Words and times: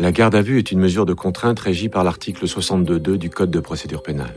La 0.00 0.10
garde 0.10 0.34
à 0.34 0.42
vue 0.42 0.58
est 0.58 0.72
une 0.72 0.80
mesure 0.80 1.06
de 1.06 1.14
contrainte 1.14 1.60
régie 1.60 1.88
par 1.88 2.02
l'article 2.02 2.46
62.2 2.46 3.16
du 3.16 3.30
Code 3.30 3.52
de 3.52 3.60
procédure 3.60 4.02
pénale. 4.02 4.34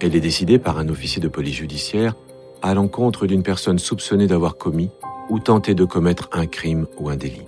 Elle 0.00 0.16
est 0.16 0.20
décidée 0.20 0.58
par 0.58 0.78
un 0.78 0.88
officier 0.88 1.20
de 1.20 1.28
police 1.28 1.56
judiciaire 1.56 2.14
à 2.62 2.72
l'encontre 2.72 3.26
d'une 3.26 3.42
personne 3.42 3.78
soupçonnée 3.78 4.26
d'avoir 4.26 4.56
commis 4.56 4.88
ou 5.28 5.38
tenté 5.40 5.74
de 5.74 5.84
commettre 5.84 6.30
un 6.32 6.46
crime 6.46 6.86
ou 6.98 7.10
un 7.10 7.16
délit. 7.16 7.46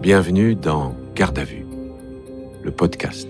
Bienvenue 0.00 0.54
dans 0.54 0.96
Garde 1.14 1.38
à 1.38 1.44
vue, 1.44 1.66
le 2.62 2.70
podcast. 2.70 3.28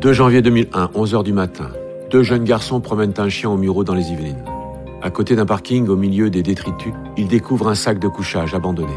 2 0.00 0.12
janvier 0.12 0.42
2001, 0.42 0.86
11h 0.86 1.22
du 1.22 1.32
matin, 1.32 1.70
deux 2.10 2.24
jeunes 2.24 2.44
garçons 2.44 2.80
promènent 2.80 3.14
un 3.18 3.28
chien 3.28 3.50
au 3.50 3.56
Muro 3.56 3.84
dans 3.84 3.94
les 3.94 4.10
Yvelines. 4.10 4.49
À 5.02 5.10
côté 5.10 5.34
d'un 5.34 5.46
parking, 5.46 5.88
au 5.88 5.96
milieu 5.96 6.28
des 6.28 6.42
détritus, 6.42 6.92
ils 7.16 7.26
découvrent 7.26 7.68
un 7.68 7.74
sac 7.74 7.98
de 7.98 8.08
couchage 8.08 8.54
abandonné. 8.54 8.92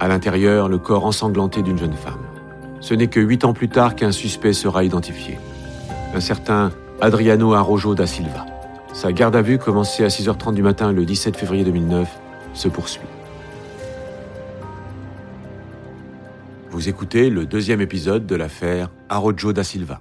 À 0.00 0.08
l'intérieur, 0.08 0.68
le 0.68 0.78
corps 0.78 1.04
ensanglanté 1.04 1.62
d'une 1.62 1.76
jeune 1.78 1.92
femme. 1.92 2.22
Ce 2.80 2.94
n'est 2.94 3.08
que 3.08 3.20
huit 3.20 3.44
ans 3.44 3.52
plus 3.52 3.68
tard 3.68 3.94
qu'un 3.94 4.12
suspect 4.12 4.54
sera 4.54 4.82
identifié. 4.82 5.38
Un 6.14 6.20
certain 6.20 6.70
Adriano 7.02 7.52
Arrojo 7.52 7.94
da 7.94 8.06
Silva. 8.06 8.46
Sa 8.94 9.12
garde 9.12 9.36
à 9.36 9.42
vue, 9.42 9.58
commencée 9.58 10.04
à 10.04 10.08
6h30 10.08 10.54
du 10.54 10.62
matin 10.62 10.90
le 10.90 11.04
17 11.04 11.36
février 11.36 11.64
2009, 11.64 12.08
se 12.54 12.68
poursuit. 12.68 13.02
Vous 16.70 16.88
écoutez 16.88 17.28
le 17.28 17.44
deuxième 17.44 17.82
épisode 17.82 18.24
de 18.24 18.34
l'affaire 18.34 18.90
Arrojo 19.10 19.52
da 19.52 19.64
Silva. 19.64 20.00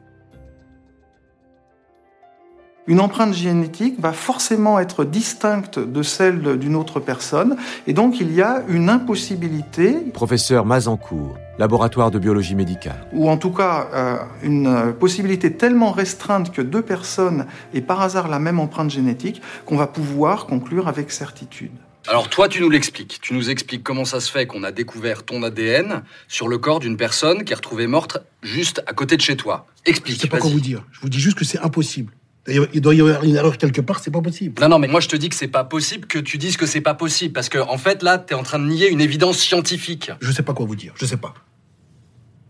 Une 2.88 3.00
empreinte 3.00 3.36
génétique 3.36 4.00
va 4.00 4.12
forcément 4.12 4.80
être 4.80 5.06
distincte 5.06 5.78
de 5.78 6.02
celle 6.02 6.58
d'une 6.58 6.76
autre 6.76 7.00
personne, 7.00 7.56
et 7.86 7.94
donc 7.94 8.20
il 8.20 8.34
y 8.34 8.42
a 8.42 8.64
une 8.68 8.90
impossibilité. 8.90 9.94
Professeur 10.14 10.66
Mazancourt, 10.66 11.38
laboratoire 11.60 12.10
de 12.10 12.18
biologie 12.18 12.56
médicale. 12.56 13.08
Ou 13.14 13.30
en 13.30 13.38
tout 13.38 13.52
cas, 13.52 13.88
euh, 13.94 14.18
une 14.42 14.94
possibilité 15.00 15.54
tellement 15.54 15.92
restreinte 15.92 16.52
que 16.52 16.64
deux 16.64 16.82
personnes 16.82 17.46
aient 17.76 17.82
par 17.82 18.02
hasard 18.02 18.28
la 18.28 18.40
même 18.40 18.60
empreinte 18.60 18.90
génétique 18.90 19.44
qu'on 19.66 19.78
va 19.78 19.86
pouvoir 19.86 20.48
conclure 20.48 20.88
avec 20.88 21.12
certitude. 21.12 21.72
Alors 22.08 22.30
toi, 22.30 22.48
tu 22.48 22.62
nous 22.62 22.70
l'expliques. 22.72 23.20
Tu 23.22 23.36
nous 23.36 23.52
expliques 23.52 23.84
comment 23.84 24.06
ça 24.06 24.20
se 24.20 24.32
fait 24.32 24.48
qu'on 24.48 24.64
a 24.64 24.72
découvert 24.72 25.24
ton 25.24 25.44
ADN 25.44 26.02
sur 26.28 26.48
le 26.48 26.58
corps 26.58 26.80
d'une 26.80 26.98
personne 26.98 27.44
qui 27.44 27.54
est 27.54 27.56
retrouvée 27.56 27.86
morte 27.86 28.18
juste 28.42 28.82
à 28.88 28.94
côté 28.94 29.18
de 29.18 29.22
chez 29.22 29.36
toi. 29.36 29.68
Explique. 29.86 30.16
Je 30.16 30.22
sais 30.22 30.28
pas 30.28 30.40
quoi 30.40 30.50
vous 30.50 30.60
dire. 30.60 30.84
Je 30.92 31.00
vous 31.02 31.10
dis 31.10 31.20
juste 31.20 31.38
que 31.38 31.46
c'est 31.46 31.60
impossible. 31.60 32.12
Il 32.48 32.82
doit 32.82 32.96
y 32.96 33.02
avoir 33.02 33.24
une 33.24 33.36
erreur 33.36 33.58
quelque 33.58 33.82
part, 33.82 34.00
c'est 34.00 34.10
pas 34.10 34.22
possible. 34.22 34.60
Non, 34.62 34.70
non, 34.70 34.80
mais 34.80 34.88
moi 34.88 35.00
je 35.00 35.08
te 35.08 35.16
dis 35.16 35.30
que 35.30 35.36
c'est 35.36 35.48
pas 35.48 35.64
possible 35.64 36.08
que 36.08 36.18
tu 36.18 36.38
dises 36.40 36.58
que 36.58 36.66
c'est 36.66 36.82
pas 36.82 36.96
possible. 36.96 37.34
Parce 37.34 37.50
que, 37.50 37.60
en 37.60 37.78
fait, 37.78 38.02
là, 38.02 38.18
t'es 38.18 38.34
en 38.34 38.42
train 38.44 38.58
de 38.58 38.66
nier 38.66 38.90
une 38.90 39.00
évidence 39.02 39.38
scientifique. 39.38 40.12
Je 40.22 40.32
sais 40.32 40.42
pas 40.42 40.54
quoi 40.54 40.66
vous 40.66 40.76
dire. 40.76 40.94
Je 40.96 41.06
sais 41.06 41.18
pas. 41.18 41.36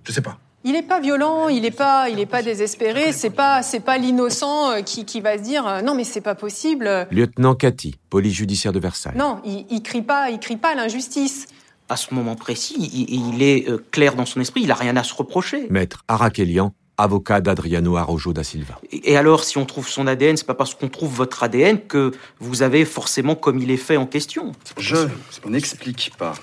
Je 0.05 0.11
sais 0.13 0.21
pas. 0.21 0.39
Il 0.63 0.73
n'est 0.73 0.83
pas 0.83 0.99
violent, 0.99 1.49
il 1.49 1.63
n'est 1.63 1.71
pas, 1.71 2.07
il 2.09 2.19
est 2.19 2.25
pas 2.27 2.43
désespéré. 2.43 3.11
C'est 3.13 3.31
pas, 3.31 3.63
c'est 3.63 3.79
pas 3.79 3.97
l'innocent 3.97 4.71
euh, 4.71 4.81
qui, 4.81 5.05
qui 5.05 5.19
va 5.19 5.37
se 5.37 5.43
dire 5.43 5.67
euh, 5.67 5.81
non 5.81 5.95
mais 5.95 6.03
c'est 6.03 6.21
pas 6.21 6.35
possible. 6.35 7.07
Lieutenant 7.11 7.55
Cathy, 7.55 7.95
police 8.11 8.35
judiciaire 8.35 8.71
de 8.71 8.79
Versailles. 8.79 9.17
Non, 9.17 9.41
il, 9.43 9.65
il 9.71 9.81
crie 9.81 10.03
pas, 10.03 10.29
il 10.29 10.39
crie 10.39 10.57
pas 10.57 10.75
l'injustice. 10.75 11.47
à 11.89 11.97
ce 11.97 12.13
moment 12.13 12.35
précis, 12.35 12.75
il, 12.77 13.33
il 13.33 13.41
est 13.41 13.67
euh, 13.69 13.83
clair 13.91 14.15
dans 14.15 14.25
son 14.25 14.39
esprit, 14.39 14.61
il 14.61 14.67
n'a 14.67 14.75
rien 14.75 14.95
à 14.95 15.03
se 15.03 15.13
reprocher. 15.13 15.67
Maître 15.69 16.03
Arakelian, 16.07 16.73
avocat 17.01 17.41
d'Adriano 17.41 17.97
Arrojo 17.97 18.33
da 18.33 18.43
Silva. 18.43 18.79
Et 18.91 19.11
et 19.11 19.17
alors, 19.17 19.43
si 19.43 19.57
on 19.57 19.65
trouve 19.65 19.87
son 19.87 20.07
ADN, 20.07 20.37
c'est 20.37 20.45
pas 20.45 20.53
parce 20.53 20.75
qu'on 20.75 20.87
trouve 20.87 21.13
votre 21.13 21.43
ADN 21.43 21.81
que 21.81 22.11
vous 22.39 22.61
avez 22.61 22.85
forcément 22.85 23.35
commis 23.35 23.65
les 23.65 23.77
faits 23.77 23.97
en 23.97 24.05
question. 24.05 24.53
Je 24.77 25.07
n'explique 25.45 26.13
pas 26.17 26.33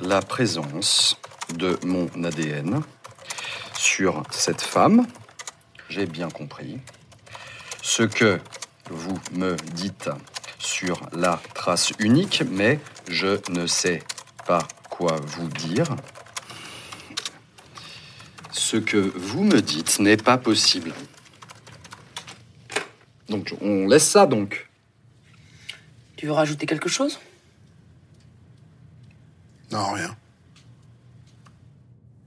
la 0.00 0.22
présence 0.22 1.18
de 1.54 1.78
mon 1.84 2.08
ADN 2.24 2.80
sur 3.76 4.22
cette 4.30 4.62
femme. 4.62 5.06
J'ai 5.88 6.06
bien 6.06 6.28
compris. 6.28 6.78
Ce 7.82 8.02
que 8.02 8.38
vous 8.90 9.18
me 9.32 9.56
dites 9.74 10.10
sur 10.58 11.00
la 11.12 11.40
trace 11.54 11.92
unique, 11.98 12.44
mais 12.50 12.78
je 13.08 13.40
ne 13.50 13.66
sais 13.66 14.02
pas 14.46 14.66
quoi 14.88 15.16
vous 15.26 15.48
dire. 15.48 15.84
Ce 18.52 18.76
que 18.76 18.96
vous 18.96 19.44
me 19.44 19.60
dites 19.60 19.98
n'est 20.00 20.16
pas 20.16 20.38
possible. 20.38 20.92
Donc 23.28 23.54
on 23.60 23.86
laisse 23.86 24.08
ça 24.08 24.26
donc. 24.26 24.68
Tu 26.16 26.26
veux 26.26 26.32
rajouter 26.32 26.66
quelque 26.66 26.88
chose? 26.88 27.18
Non, 29.72 29.92
rien. 29.92 30.16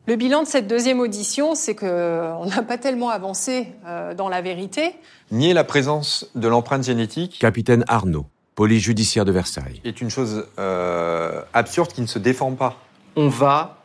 Le 0.05 0.15
bilan 0.15 0.43
de 0.43 0.47
cette 0.47 0.67
deuxième 0.67 0.99
audition, 0.99 1.55
c'est 1.55 1.75
que 1.75 1.85
euh, 1.85 2.35
on 2.35 2.45
n'a 2.45 2.61
pas 2.61 2.77
tellement 2.77 3.09
avancé 3.09 3.67
euh, 3.85 4.13
dans 4.13 4.27
la 4.27 4.41
vérité. 4.41 4.95
Nier 5.31 5.53
la 5.53 5.63
présence 5.63 6.29
de 6.35 6.47
l'empreinte 6.47 6.83
génétique 6.83 7.37
Capitaine 7.39 7.85
Arnaud, 7.87 8.25
police 8.55 8.83
judiciaire 8.83 9.23
de 9.23 9.31
Versailles. 9.31 9.79
est 9.85 10.01
une 10.01 10.09
chose 10.09 10.45
euh, 10.59 11.41
absurde 11.53 11.93
qui 11.93 12.01
ne 12.01 12.07
se 12.07 12.19
défend 12.19 12.51
pas. 12.53 12.77
on 13.15 13.29
va 13.29 13.77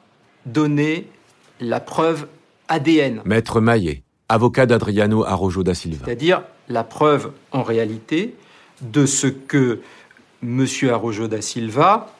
donner 0.46 1.08
la 1.60 1.80
preuve 1.80 2.26
ADN, 2.68 3.22
Maître 3.24 3.60
Maillet, 3.60 4.02
avocat 4.28 4.66
d'Adriano 4.66 5.24
Arrojo 5.24 5.62
da 5.62 5.74
Silva. 5.74 6.04
c'est-à-dire 6.04 6.42
la 6.68 6.84
preuve 6.84 7.32
en 7.52 7.62
réalité 7.62 8.34
de 8.82 9.06
ce 9.06 9.26
que 9.26 9.80
M. 10.42 10.66
Arrojo 10.90 11.26
da 11.28 11.40
Silva 11.40 12.12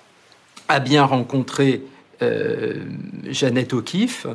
a 0.69 0.81
bien 0.81 1.05
rencontré 1.05 1.83
euh, 2.23 2.85
Jeannette 3.27 3.73
O'Keeffe 3.75 4.27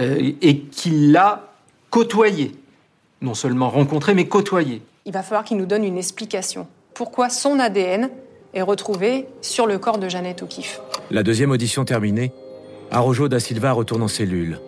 euh, 0.00 0.32
et 0.40 0.58
qu'il 0.60 1.12
l'a 1.12 1.52
côtoyée. 1.90 2.52
Non 3.22 3.34
seulement 3.34 3.68
rencontrée, 3.68 4.14
mais 4.14 4.26
côtoyée. 4.26 4.82
Il 5.04 5.12
va 5.12 5.22
falloir 5.22 5.44
qu'il 5.44 5.56
nous 5.58 5.66
donne 5.66 5.84
une 5.84 5.98
explication. 5.98 6.66
Pourquoi 6.94 7.28
son 7.28 7.58
ADN 7.58 8.10
est 8.54 8.62
retrouvé 8.62 9.26
sur 9.42 9.66
le 9.66 9.78
corps 9.78 9.98
de 9.98 10.08
Jeannette 10.08 10.42
O'Keeffe? 10.42 10.80
La 11.10 11.22
deuxième 11.22 11.50
audition 11.50 11.84
terminée, 11.84 12.32
Arrojo 12.92 13.28
da 13.28 13.38
Silva 13.38 13.70
retourne 13.70 14.02
en 14.02 14.08
cellule. 14.08 14.60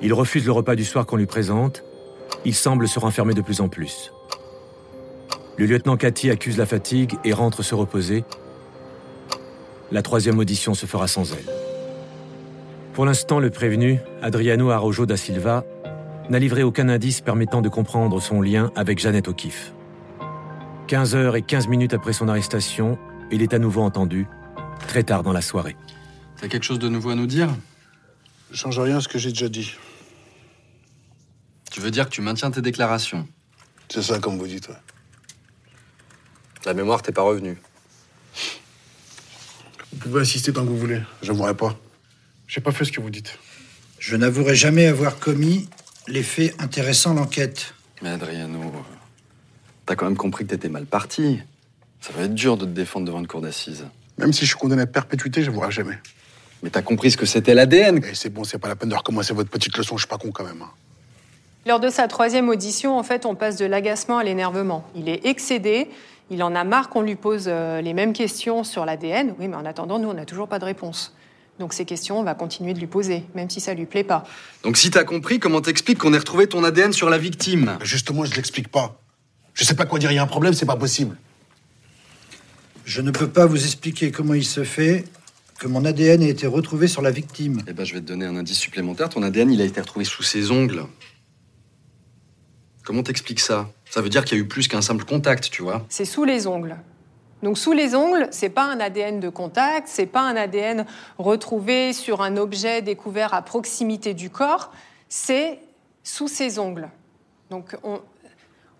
Il 0.00 0.14
refuse 0.14 0.46
le 0.46 0.52
repas 0.52 0.76
du 0.76 0.84
soir 0.84 1.04
qu'on 1.04 1.16
lui 1.16 1.26
présente. 1.26 1.84
Il 2.46 2.54
semble 2.54 2.88
se 2.88 2.98
renfermer 2.98 3.34
de 3.34 3.42
plus 3.42 3.60
en 3.60 3.68
plus. 3.68 4.12
Le 5.58 5.66
lieutenant 5.66 5.96
Cathy 5.96 6.30
accuse 6.30 6.56
la 6.56 6.64
fatigue 6.64 7.18
et 7.24 7.34
rentre 7.34 7.62
se 7.62 7.74
reposer. 7.74 8.24
La 9.92 10.00
troisième 10.02 10.38
audition 10.38 10.72
se 10.72 10.86
fera 10.86 11.06
sans 11.06 11.32
elle. 11.32 11.52
Pour 12.94 13.04
l'instant, 13.04 13.40
le 13.40 13.50
prévenu, 13.50 14.00
Adriano 14.22 14.70
Arrojo 14.70 15.04
da 15.04 15.16
Silva, 15.16 15.64
n'a 16.30 16.38
livré 16.38 16.62
aucun 16.62 16.88
indice 16.88 17.20
permettant 17.20 17.60
de 17.60 17.68
comprendre 17.68 18.20
son 18.20 18.40
lien 18.40 18.70
avec 18.74 18.98
Jeannette 18.98 19.28
O'Keeffe. 19.28 19.72
15 20.86 21.14
heures 21.14 21.36
et 21.36 21.42
15 21.42 21.68
minutes 21.68 21.92
après 21.92 22.14
son 22.14 22.28
arrestation, 22.28 22.96
il 23.30 23.42
est 23.42 23.52
à 23.52 23.58
nouveau 23.58 23.82
entendu, 23.82 24.26
très 24.86 25.02
tard 25.02 25.22
dans 25.22 25.32
la 25.32 25.42
soirée. 25.42 25.76
T'as 26.40 26.48
quelque 26.48 26.62
chose 26.64 26.78
de 26.78 26.88
nouveau 26.88 27.10
à 27.10 27.14
nous 27.14 27.26
dire? 27.26 27.54
Je 28.50 28.56
change 28.56 28.78
rien 28.78 28.98
à 28.98 29.00
ce 29.00 29.08
que 29.08 29.18
j'ai 29.18 29.30
déjà 29.30 29.48
dit. 29.48 29.72
Tu 31.70 31.80
veux 31.80 31.90
dire 31.90 32.06
que 32.06 32.10
tu 32.14 32.22
maintiens 32.22 32.50
tes 32.50 32.62
déclarations? 32.62 33.28
C'est 33.88 34.02
ça, 34.02 34.18
comme 34.18 34.38
vous 34.38 34.46
dites. 34.46 34.68
ouais. 34.68 34.74
La 36.64 36.74
mémoire 36.74 37.02
t'est 37.02 37.12
pas 37.12 37.22
revenue. 37.22 37.56
Vous 39.92 39.98
pouvez 39.98 40.20
insister 40.20 40.52
tant 40.52 40.62
que 40.64 40.68
vous 40.68 40.78
voulez. 40.78 41.00
J'avouerai 41.22 41.54
pas. 41.56 41.76
J'ai 42.46 42.60
pas 42.60 42.72
fait 42.72 42.84
ce 42.84 42.92
que 42.92 43.00
vous 43.00 43.10
dites. 43.10 43.38
Je 43.98 44.16
n'avouerai 44.16 44.54
jamais 44.54 44.86
avoir 44.86 45.18
commis 45.18 45.68
les 46.06 46.22
faits 46.22 46.54
intéressant 46.60 47.14
l'enquête. 47.14 47.74
Mais 48.02 48.10
Adriano, 48.10 48.72
t'as 49.86 49.96
quand 49.96 50.06
même 50.06 50.16
compris 50.16 50.44
que 50.44 50.50
t'étais 50.50 50.68
mal 50.68 50.86
parti. 50.86 51.40
Ça 52.00 52.12
va 52.12 52.22
être 52.22 52.34
dur 52.34 52.56
de 52.56 52.64
te 52.64 52.70
défendre 52.70 53.06
devant 53.06 53.18
une 53.18 53.26
cour 53.26 53.40
d'assises. 53.40 53.86
Même 54.18 54.32
si 54.32 54.42
je 54.42 54.46
suis 54.50 54.56
condamné 54.58 54.82
à 54.82 54.86
perpétuité, 54.86 55.42
j'avouerai 55.42 55.70
jamais. 55.72 55.98
Mais 56.62 56.70
t'as 56.70 56.82
compris 56.82 57.10
ce 57.10 57.16
que 57.16 57.26
c'était 57.26 57.54
l'ADN. 57.54 57.98
Et 58.04 58.14
c'est 58.14 58.30
bon, 58.30 58.44
c'est 58.44 58.58
pas 58.58 58.68
la 58.68 58.76
peine 58.76 58.88
de 58.88 58.94
recommencer 58.94 59.32
votre 59.34 59.50
petite 59.50 59.76
leçon, 59.76 59.96
je 59.96 60.02
suis 60.02 60.08
pas 60.08 60.18
con 60.18 60.30
quand 60.32 60.44
même. 60.44 60.62
hein. 60.62 60.70
Lors 61.66 61.80
de 61.80 61.90
sa 61.90 62.08
troisième 62.08 62.48
audition, 62.48 62.98
en 62.98 63.02
fait, 63.02 63.26
on 63.26 63.34
passe 63.34 63.56
de 63.56 63.66
l'agacement 63.66 64.18
à 64.18 64.24
l'énervement. 64.24 64.84
Il 64.96 65.08
est 65.08 65.26
excédé, 65.26 65.88
il 66.30 66.42
en 66.42 66.54
a 66.54 66.64
marre 66.64 66.88
qu'on 66.88 67.02
lui 67.02 67.14
pose 67.16 67.44
euh, 67.48 67.80
les 67.82 67.92
mêmes 67.94 68.12
questions 68.12 68.64
sur 68.64 68.84
l'ADN. 68.86 69.34
Oui, 69.38 69.48
mais 69.48 69.56
en 69.56 69.66
attendant, 69.66 69.98
nous, 69.98 70.08
on 70.08 70.14
n'a 70.14 70.24
toujours 70.24 70.48
pas 70.48 70.58
de 70.58 70.64
réponse. 70.64 71.14
Donc 71.58 71.74
ces 71.74 71.84
questions, 71.84 72.20
on 72.20 72.22
va 72.22 72.34
continuer 72.34 72.72
de 72.72 72.78
lui 72.78 72.86
poser, 72.86 73.24
même 73.34 73.50
si 73.50 73.60
ça 73.60 73.74
lui 73.74 73.84
plaît 73.84 74.04
pas. 74.04 74.24
Donc 74.62 74.76
si 74.76 74.90
t'as 74.90 75.02
compris, 75.04 75.40
comment 75.40 75.60
t'expliques 75.60 75.98
qu'on 75.98 76.14
ait 76.14 76.18
retrouvé 76.18 76.46
ton 76.46 76.62
ADN 76.62 76.92
sur 76.92 77.10
la 77.10 77.18
victime? 77.18 77.76
Mais 77.80 77.84
Justement, 77.84 78.24
je 78.24 78.34
l'explique 78.36 78.68
pas. 78.68 79.00
Je 79.54 79.64
sais 79.64 79.74
pas 79.74 79.84
quoi 79.84 79.98
dire, 79.98 80.12
il 80.12 80.14
y 80.14 80.18
a 80.18 80.22
un 80.22 80.26
problème, 80.28 80.54
c'est 80.54 80.66
pas 80.66 80.76
possible. 80.76 81.16
Je 82.84 83.00
ne 83.02 83.10
peux 83.10 83.28
pas 83.28 83.44
vous 83.46 83.62
expliquer 83.62 84.12
comment 84.12 84.34
il 84.34 84.44
se 84.44 84.62
fait 84.64 85.04
que 85.58 85.66
mon 85.66 85.84
ADN 85.84 86.22
ait 86.22 86.28
été 86.28 86.46
retrouvé 86.46 86.86
sur 86.86 87.02
la 87.02 87.10
victime. 87.10 87.62
Eh 87.66 87.72
ben, 87.72 87.84
je 87.84 87.94
vais 87.94 88.00
te 88.00 88.06
donner 88.06 88.24
un 88.24 88.36
indice 88.36 88.58
supplémentaire. 88.58 89.08
Ton 89.08 89.22
ADN, 89.22 89.50
il 89.50 89.60
a 89.60 89.64
été 89.64 89.80
retrouvé 89.80 90.04
sous 90.04 90.22
ses 90.22 90.50
ongles. 90.50 90.84
Comment 92.84 93.02
t'expliques 93.02 93.40
ça? 93.40 93.68
Ça 93.90 94.00
veut 94.00 94.08
dire 94.08 94.24
qu'il 94.24 94.38
y 94.38 94.40
a 94.40 94.44
eu 94.44 94.48
plus 94.48 94.68
qu'un 94.68 94.80
simple 94.80 95.04
contact, 95.04 95.50
tu 95.50 95.62
vois. 95.62 95.84
C'est 95.88 96.04
sous 96.04 96.24
les 96.24 96.46
ongles. 96.46 96.76
Donc 97.42 97.58
sous 97.58 97.72
les 97.72 97.94
ongles, 97.94 98.28
c'est 98.30 98.48
pas 98.48 98.64
un 98.64 98.80
ADN 98.80 99.20
de 99.20 99.28
contact, 99.28 99.88
c'est 99.88 100.06
pas 100.06 100.22
un 100.22 100.36
ADN 100.36 100.86
retrouvé 101.18 101.92
sur 101.92 102.22
un 102.22 102.36
objet 102.36 102.82
découvert 102.82 103.34
à 103.34 103.42
proximité 103.42 104.14
du 104.14 104.30
corps, 104.30 104.72
c'est 105.08 105.60
sous 106.02 106.26
ses 106.26 106.58
ongles. 106.58 106.88
Donc 107.50 107.76
on, 107.84 108.00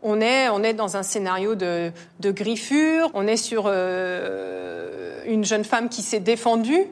on 0.02 0.20
est, 0.20 0.48
on 0.48 0.62
est 0.62 0.74
dans 0.74 0.96
un 0.96 1.02
scénario 1.02 1.54
de, 1.54 1.90
de 2.20 2.30
griffure, 2.30 3.10
on 3.14 3.26
est 3.26 3.36
sur 3.36 3.64
euh, 3.66 5.22
une 5.26 5.44
jeune 5.44 5.64
femme 5.64 5.88
qui 5.88 6.02
s'est 6.02 6.20
défendue. 6.20 6.84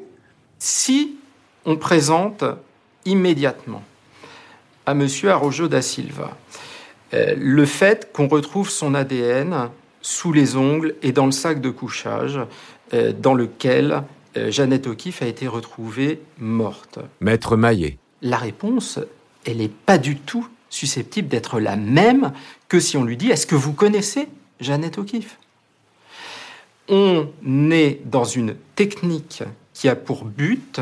Si 0.59 1.17
on 1.65 1.77
présente 1.77 2.45
immédiatement 3.05 3.83
à 4.87 4.93
M. 4.93 5.07
Arrojo 5.25 5.69
da 5.69 5.83
Silva 5.83 6.37
euh, 7.15 7.35
le 7.39 7.67
fait 7.67 8.13
qu'on 8.13 8.29
retrouve 8.29 8.71
son 8.71 8.95
ADN 8.95 9.71
sous 10.03 10.33
les 10.33 10.57
ongles 10.57 10.95
et 11.03 11.13
dans 11.13 11.27
le 11.27 11.33
sac 11.33 11.61
de 11.61 11.71
couchage 11.71 12.41
euh, 12.95 13.13
dans 13.13 13.35
lequel 13.35 14.03
Jeannette 14.49 14.87
O'Keeffe 14.87 15.23
a 15.23 15.27
été 15.27 15.49
retrouvée 15.49 16.21
morte. 16.39 16.99
Maître 17.21 17.57
Maillet. 17.57 17.97
La 18.21 18.37
réponse, 18.37 18.99
elle 19.47 19.59
n'est 19.59 19.69
pas 19.69 19.97
du 19.97 20.19
tout 20.19 20.47
susceptible 20.71 21.29
d'être 21.29 21.61
la 21.61 21.77
même 21.77 22.33
que 22.69 22.81
si 22.81 22.97
on 22.97 23.05
lui 23.05 23.17
dit 23.17 23.31
Est-ce 23.31 23.47
que 23.47 23.55
vous 23.55 23.73
connaissez 23.73 24.29
Jeannette 24.61 24.99
O'Keeffe? 24.99 25.39
On 26.89 27.31
est 27.71 28.01
dans 28.05 28.25
une 28.25 28.55
technique 28.77 29.43
qui 29.75 29.89
a 29.89 29.97
pour 29.97 30.25
but 30.25 30.81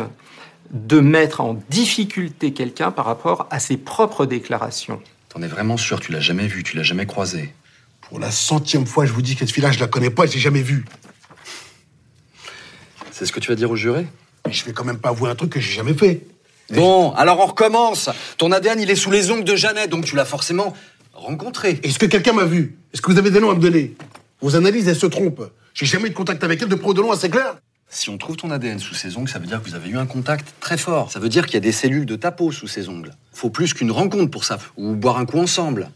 de 0.70 1.00
mettre 1.00 1.40
en 1.40 1.54
difficulté 1.70 2.52
quelqu'un 2.52 2.90
par 2.90 3.04
rapport 3.04 3.46
à 3.50 3.60
ses 3.60 3.76
propres 3.76 4.26
déclarations. 4.26 5.00
T'en 5.28 5.42
es 5.42 5.48
vraiment 5.48 5.76
sûr? 5.76 6.00
Tu 6.00 6.12
l'as 6.12 6.20
jamais 6.20 6.46
vu 6.46 6.62
Tu 6.62 6.76
l'as 6.76 6.82
jamais 6.82 7.06
croisé 7.06 7.54
Pour 8.02 8.18
la 8.18 8.30
centième 8.30 8.86
fois, 8.86 9.06
je 9.06 9.12
vous 9.12 9.22
dis 9.22 9.34
que 9.34 9.40
cette 9.40 9.50
fille-là, 9.50 9.72
je 9.72 9.80
la 9.80 9.86
connais 9.86 10.10
pas, 10.10 10.26
je 10.26 10.34
l'ai 10.34 10.40
jamais 10.40 10.62
vue. 10.62 10.84
C'est 13.10 13.26
ce 13.26 13.32
que 13.32 13.40
tu 13.40 13.48
vas 13.48 13.54
dire 13.54 13.70
au 13.70 13.76
juré 13.76 14.06
Mais 14.46 14.52
je 14.52 14.64
vais 14.64 14.72
quand 14.72 14.84
même 14.84 14.98
pas 14.98 15.10
avouer 15.10 15.30
un 15.30 15.34
truc 15.34 15.50
que 15.50 15.60
j'ai 15.60 15.72
jamais 15.72 15.94
fait. 15.94 16.26
Bon, 16.70 17.12
alors 17.12 17.40
on 17.40 17.46
recommence. 17.46 18.10
Ton 18.38 18.50
ADN, 18.52 18.80
il 18.80 18.90
est 18.90 18.96
sous 18.96 19.10
les 19.10 19.30
ongles 19.30 19.44
de 19.44 19.56
Jeannette, 19.56 19.90
donc 19.90 20.04
tu 20.04 20.16
l'as 20.16 20.24
forcément 20.24 20.74
rencontrée. 21.12 21.78
Est-ce 21.82 21.98
que 21.98 22.06
quelqu'un 22.06 22.32
m'a 22.32 22.44
vu? 22.44 22.78
Est-ce 22.92 23.02
que 23.02 23.10
vous 23.10 23.18
avez 23.18 23.30
des 23.30 23.40
noms 23.40 23.50
à 23.50 23.54
me 23.54 23.60
donner? 23.60 23.94
Vos 24.40 24.56
analyses, 24.56 24.88
elles 24.88 24.96
se 24.96 25.06
trompent. 25.06 25.50
J'ai 25.74 25.86
jamais 25.86 26.06
eu 26.06 26.10
de 26.10 26.14
contact 26.14 26.42
avec 26.44 26.62
elle 26.62 26.68
de 26.68 26.74
pro 26.74 26.94
de 26.94 27.00
loin, 27.00 27.16
c'est 27.16 27.30
clair 27.30 27.56
Si 27.88 28.08
on 28.08 28.16
trouve 28.16 28.36
ton 28.36 28.50
ADN 28.50 28.78
sous 28.78 28.94
ses 28.94 29.16
ongles, 29.16 29.28
ça 29.28 29.38
veut 29.38 29.46
dire 29.46 29.62
que 29.62 29.68
vous 29.68 29.74
avez 29.74 29.90
eu 29.90 29.98
un 29.98 30.06
contact 30.06 30.54
très 30.60 30.78
fort. 30.78 31.12
Ça 31.12 31.18
veut 31.18 31.28
dire 31.28 31.46
qu'il 31.46 31.54
y 31.54 31.58
a 31.58 31.60
des 31.60 31.72
cellules 31.72 32.06
de 32.06 32.16
ta 32.16 32.30
peau 32.30 32.50
sous 32.50 32.68
ses 32.68 32.88
ongles. 32.88 33.12
Faut 33.32 33.50
plus 33.50 33.74
qu'une 33.74 33.90
rencontre 33.90 34.30
pour 34.30 34.44
ça, 34.44 34.58
ou 34.76 34.94
boire 34.94 35.18
un 35.18 35.26
coup 35.26 35.38
ensemble. 35.38 35.90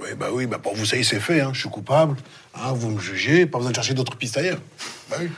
Oui, 0.00 0.08
bah 0.18 0.28
oui, 0.32 0.46
bah 0.46 0.58
pour 0.58 0.74
vous, 0.74 0.84
ça 0.84 0.96
y 0.96 1.00
est, 1.00 1.04
c'est 1.04 1.20
fait. 1.20 1.40
Hein. 1.40 1.50
Je 1.52 1.60
suis 1.60 1.70
coupable. 1.70 2.16
Hein, 2.54 2.72
vous 2.72 2.90
me 2.90 3.00
jugez, 3.00 3.46
pas 3.46 3.58
besoin 3.58 3.70
de 3.70 3.76
chercher 3.76 3.94
d'autres 3.94 4.16
pistes 4.16 4.36
ailleurs. 4.36 4.60
Bah 5.10 5.16
oui. 5.20 5.28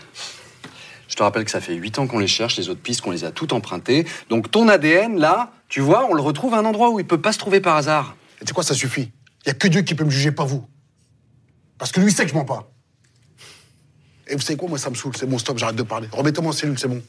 Je 1.08 1.14
te 1.16 1.22
rappelle 1.22 1.44
que 1.44 1.50
ça 1.50 1.60
fait 1.60 1.74
8 1.74 1.98
ans 1.98 2.06
qu'on 2.06 2.18
les 2.18 2.26
cherche, 2.28 2.56
les 2.58 2.68
autres 2.68 2.80
pistes 2.82 3.00
qu'on 3.00 3.10
les 3.10 3.24
a 3.24 3.30
toutes 3.32 3.52
empruntées. 3.52 4.06
Donc 4.28 4.50
ton 4.50 4.68
ADN, 4.68 5.18
là, 5.18 5.50
tu 5.68 5.80
vois, 5.80 6.06
on 6.10 6.14
le 6.14 6.20
retrouve 6.22 6.54
à 6.54 6.58
un 6.58 6.64
endroit 6.64 6.90
où 6.90 7.00
il 7.00 7.06
peut 7.06 7.20
pas 7.20 7.32
se 7.32 7.38
trouver 7.38 7.60
par 7.60 7.76
hasard. 7.76 8.14
Et 8.36 8.44
tu 8.44 8.48
sais 8.48 8.54
quoi, 8.54 8.62
ça 8.62 8.74
suffit. 8.74 9.10
Il 9.44 9.48
y 9.48 9.50
a 9.50 9.54
que 9.54 9.66
Dieu 9.68 9.80
qui 9.82 9.94
peut 9.94 10.04
me 10.04 10.10
juger, 10.10 10.30
pas 10.32 10.44
vous. 10.44 10.68
Parce 11.78 11.92
que 11.92 12.00
lui 12.00 12.12
sait 12.12 12.24
que 12.24 12.30
je 12.30 12.34
mens 12.34 12.44
pas. 12.44 12.70
Et 14.26 14.34
vous 14.34 14.42
savez 14.42 14.58
quoi, 14.58 14.68
moi 14.68 14.78
ça 14.78 14.90
me 14.90 14.94
saoule, 14.94 15.16
c'est 15.16 15.26
bon, 15.26 15.38
stop, 15.38 15.56
j'arrête 15.58 15.76
de 15.76 15.82
parler. 15.82 16.08
Remettez-moi 16.12 16.50
en 16.50 16.52
cellule, 16.52 16.78
c'est 16.78 16.88
bon. 16.88 17.02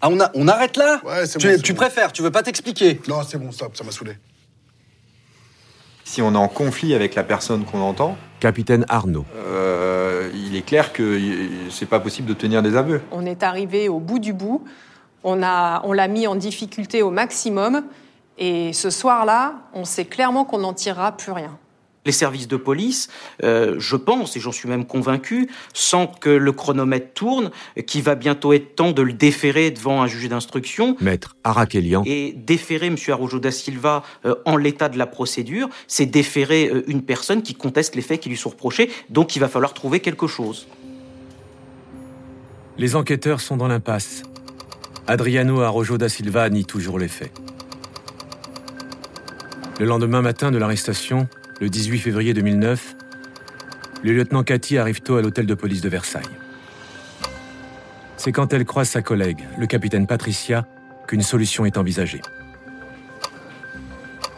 Ah, 0.00 0.08
on, 0.10 0.18
a, 0.20 0.30
on 0.34 0.48
arrête 0.48 0.76
là 0.78 1.00
Ouais, 1.04 1.26
c'est 1.26 1.38
Tu, 1.38 1.46
bon, 1.48 1.60
tu 1.62 1.72
bon. 1.72 1.76
préfères, 1.78 2.12
tu 2.12 2.22
veux 2.22 2.30
pas 2.30 2.42
t'expliquer 2.42 3.00
Non, 3.08 3.22
c'est 3.28 3.38
bon, 3.38 3.52
stop, 3.52 3.76
ça 3.76 3.84
m'a 3.84 3.92
saoulé. 3.92 4.12
Si 6.08 6.22
on 6.22 6.34
est 6.34 6.38
en 6.38 6.46
conflit 6.46 6.94
avec 6.94 7.16
la 7.16 7.24
personne 7.24 7.64
qu'on 7.64 7.80
entend, 7.80 8.16
Capitaine 8.38 8.86
Arnaud. 8.88 9.24
euh, 9.34 10.30
il 10.36 10.54
est 10.54 10.62
clair 10.62 10.92
que 10.92 11.18
c'est 11.68 11.84
pas 11.88 11.98
possible 11.98 12.28
de 12.28 12.32
tenir 12.34 12.62
des 12.62 12.76
aveux. 12.76 13.02
On 13.10 13.26
est 13.26 13.42
arrivé 13.42 13.88
au 13.88 13.98
bout 13.98 14.20
du 14.20 14.32
bout, 14.32 14.62
on 15.24 15.42
a- 15.42 15.82
on 15.84 15.92
l'a 15.92 16.06
mis 16.06 16.28
en 16.28 16.36
difficulté 16.36 17.02
au 17.02 17.10
maximum, 17.10 17.82
et 18.38 18.72
ce 18.72 18.88
soir-là, 18.88 19.54
on 19.74 19.84
sait 19.84 20.04
clairement 20.04 20.44
qu'on 20.44 20.58
n'en 20.58 20.74
tirera 20.74 21.10
plus 21.16 21.32
rien. 21.32 21.58
Les 22.06 22.12
services 22.12 22.46
de 22.46 22.56
police, 22.56 23.08
euh, 23.42 23.74
je 23.78 23.96
pense, 23.96 24.36
et 24.36 24.40
j'en 24.40 24.52
suis 24.52 24.68
même 24.68 24.86
convaincu, 24.86 25.50
sentent 25.74 26.20
que 26.20 26.30
le 26.30 26.52
chronomètre 26.52 27.12
tourne, 27.14 27.50
qu'il 27.86 28.02
va 28.02 28.14
bientôt 28.14 28.52
être 28.52 28.76
temps 28.76 28.92
de 28.92 29.02
le 29.02 29.12
déférer 29.12 29.72
devant 29.72 30.02
un 30.02 30.06
juge 30.06 30.28
d'instruction. 30.28 30.96
Maître 31.00 31.36
Arakelian. 31.42 32.04
Et 32.06 32.32
déférer 32.32 32.86
M. 32.86 32.96
Arrojo 33.08 33.40
da 33.40 33.50
Silva 33.50 34.04
euh, 34.24 34.36
en 34.44 34.56
l'état 34.56 34.88
de 34.88 34.96
la 34.96 35.06
procédure, 35.06 35.68
c'est 35.88 36.06
déférer 36.06 36.70
euh, 36.72 36.84
une 36.86 37.02
personne 37.02 37.42
qui 37.42 37.54
conteste 37.54 37.96
les 37.96 38.02
faits 38.02 38.20
qui 38.20 38.28
lui 38.28 38.36
sont 38.36 38.50
reprochés, 38.50 38.88
donc 39.10 39.34
il 39.34 39.40
va 39.40 39.48
falloir 39.48 39.74
trouver 39.74 39.98
quelque 39.98 40.28
chose. 40.28 40.68
Les 42.78 42.94
enquêteurs 42.94 43.40
sont 43.40 43.56
dans 43.56 43.68
l'impasse. 43.68 44.22
Adriano 45.08 45.60
Arrojo 45.60 45.98
da 45.98 46.08
Silva 46.08 46.48
nie 46.50 46.64
toujours 46.64 46.98
les 46.98 47.08
faits. 47.08 47.32
Le 49.78 49.86
lendemain 49.86 50.22
matin 50.22 50.50
de 50.50 50.58
l'arrestation, 50.58 51.28
le 51.60 51.68
18 51.68 51.98
février 51.98 52.34
2009, 52.34 52.96
le 54.02 54.12
lieutenant 54.12 54.42
Cathy 54.42 54.78
arrive 54.78 55.00
tôt 55.00 55.16
à 55.16 55.22
l'hôtel 55.22 55.46
de 55.46 55.54
police 55.54 55.80
de 55.80 55.88
Versailles. 55.88 56.22
C'est 58.16 58.32
quand 58.32 58.52
elle 58.52 58.64
croise 58.64 58.88
sa 58.88 59.02
collègue, 59.02 59.44
le 59.58 59.66
capitaine 59.66 60.06
Patricia, 60.06 60.66
qu'une 61.06 61.22
solution 61.22 61.64
est 61.64 61.78
envisagée. 61.78 62.20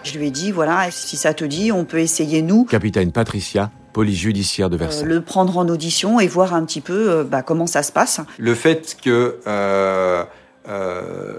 Je 0.05 0.19
lui 0.19 0.29
ai 0.29 0.31
dit, 0.31 0.53
voilà, 0.53 0.91
si 0.91 1.17
ça 1.17 1.35
te 1.35 1.45
dit, 1.45 1.73
on 1.73 1.85
peut 1.85 1.99
essayer, 1.99 2.41
nous, 2.41 2.65
Capitaine 2.65 3.13
Patricia, 3.13 3.71
police 3.93 4.19
judiciaire 4.19 4.71
de 4.71 4.77
euh, 4.77 4.79
Versailles. 4.79 5.07
le 5.07 5.21
prendre 5.21 5.59
en 5.59 5.69
audition 5.69 6.21
et 6.21 6.29
voir 6.29 6.55
un 6.55 6.65
petit 6.65 6.81
peu 6.81 7.11
euh, 7.11 7.25
bah, 7.25 7.43
comment 7.43 7.67
ça 7.67 7.83
se 7.83 7.93
passe. 7.93 8.21
Le 8.39 8.55
fait 8.55 8.97
que 9.03 9.39
euh, 9.47 10.25
euh, 10.69 11.35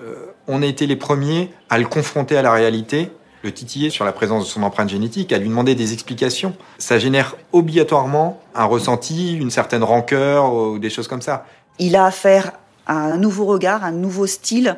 on 0.48 0.62
ait 0.62 0.70
été 0.70 0.88
les 0.88 0.96
premiers 0.96 1.52
à 1.70 1.78
le 1.78 1.86
confronter 1.86 2.36
à 2.38 2.42
la 2.42 2.52
réalité, 2.52 3.12
le 3.44 3.52
titiller 3.54 3.90
sur 3.90 4.06
la 4.06 4.12
présence 4.12 4.46
de 4.46 4.50
son 4.50 4.64
empreinte 4.64 4.90
génétique, 4.90 5.32
à 5.32 5.38
lui 5.38 5.48
demander 5.50 5.76
des 5.76 5.94
explications, 5.94 6.56
ça 6.78 7.00
génère 7.00 7.36
obligatoirement 7.54 8.40
un 8.56 8.66
ressenti, 8.66 9.36
une 9.38 9.50
certaine 9.52 9.84
rancœur 9.84 10.54
ou 10.54 10.80
des 10.80 10.90
choses 10.90 11.08
comme 11.08 11.22
ça. 11.22 11.46
Il 11.80 11.96
a 11.96 12.06
affaire 12.06 12.52
à 12.86 12.98
un 12.98 13.18
nouveau 13.18 13.46
regard, 13.46 13.84
un 13.86 13.92
nouveau 13.92 14.28
style. 14.28 14.76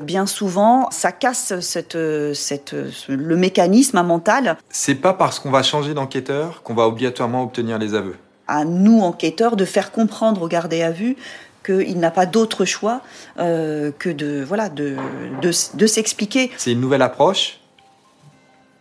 Bien 0.00 0.26
souvent, 0.26 0.88
ça 0.90 1.12
casse 1.12 1.60
cette, 1.60 1.98
cette, 2.34 2.74
ce- 2.90 3.12
le 3.12 3.36
mécanisme 3.36 4.02
mental. 4.02 4.56
C'est 4.70 4.94
pas 4.94 5.12
parce 5.12 5.38
qu'on 5.38 5.50
va 5.50 5.62
changer 5.62 5.92
d'enquêteur 5.94 6.62
qu'on 6.62 6.74
va 6.74 6.86
obligatoirement 6.88 7.42
obtenir 7.42 7.78
les 7.78 7.94
aveux. 7.94 8.16
À 8.48 8.64
nous, 8.64 9.00
enquêteurs, 9.00 9.54
de 9.56 9.64
faire 9.64 9.92
comprendre 9.92 10.42
au 10.42 10.48
gardé 10.48 10.82
à 10.82 10.90
vue 10.90 11.16
qu'il 11.64 11.98
n'a 12.00 12.10
pas 12.10 12.26
d'autre 12.26 12.64
choix 12.64 13.02
euh, 13.38 13.92
que 13.96 14.08
de, 14.08 14.42
voilà, 14.42 14.68
de, 14.68 14.96
de, 15.42 15.50
de 15.74 15.86
s'expliquer. 15.86 16.50
C'est 16.56 16.72
une 16.72 16.80
nouvelle 16.80 17.02
approche. 17.02 17.60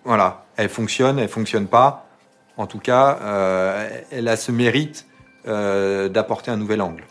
Voilà, 0.03 0.45
elle 0.57 0.69
fonctionne, 0.69 1.19
elle 1.19 1.29
fonctionne 1.29 1.67
pas. 1.67 2.07
En 2.57 2.67
tout 2.67 2.79
cas, 2.79 3.19
euh, 3.21 3.89
elle 4.11 4.27
a 4.27 4.35
ce 4.35 4.51
mérite 4.51 5.05
euh, 5.47 6.09
d'apporter 6.09 6.51
un 6.51 6.57
nouvel 6.57 6.81
angle. 6.81 7.03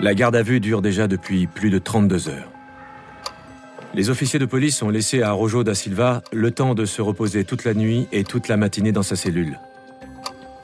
La 0.00 0.14
garde 0.14 0.36
à 0.36 0.42
vue 0.42 0.60
dure 0.60 0.80
déjà 0.80 1.08
depuis 1.08 1.46
plus 1.46 1.70
de 1.70 1.78
32 1.78 2.28
heures. 2.28 2.50
Les 3.94 4.10
officiers 4.10 4.38
de 4.38 4.46
police 4.46 4.82
ont 4.82 4.90
laissé 4.90 5.22
à 5.22 5.32
Rojo 5.32 5.64
da 5.64 5.74
Silva 5.74 6.22
le 6.32 6.50
temps 6.50 6.74
de 6.74 6.84
se 6.84 7.02
reposer 7.02 7.44
toute 7.44 7.64
la 7.64 7.74
nuit 7.74 8.06
et 8.12 8.22
toute 8.22 8.48
la 8.48 8.56
matinée 8.56 8.92
dans 8.92 9.02
sa 9.02 9.16
cellule. 9.16 9.58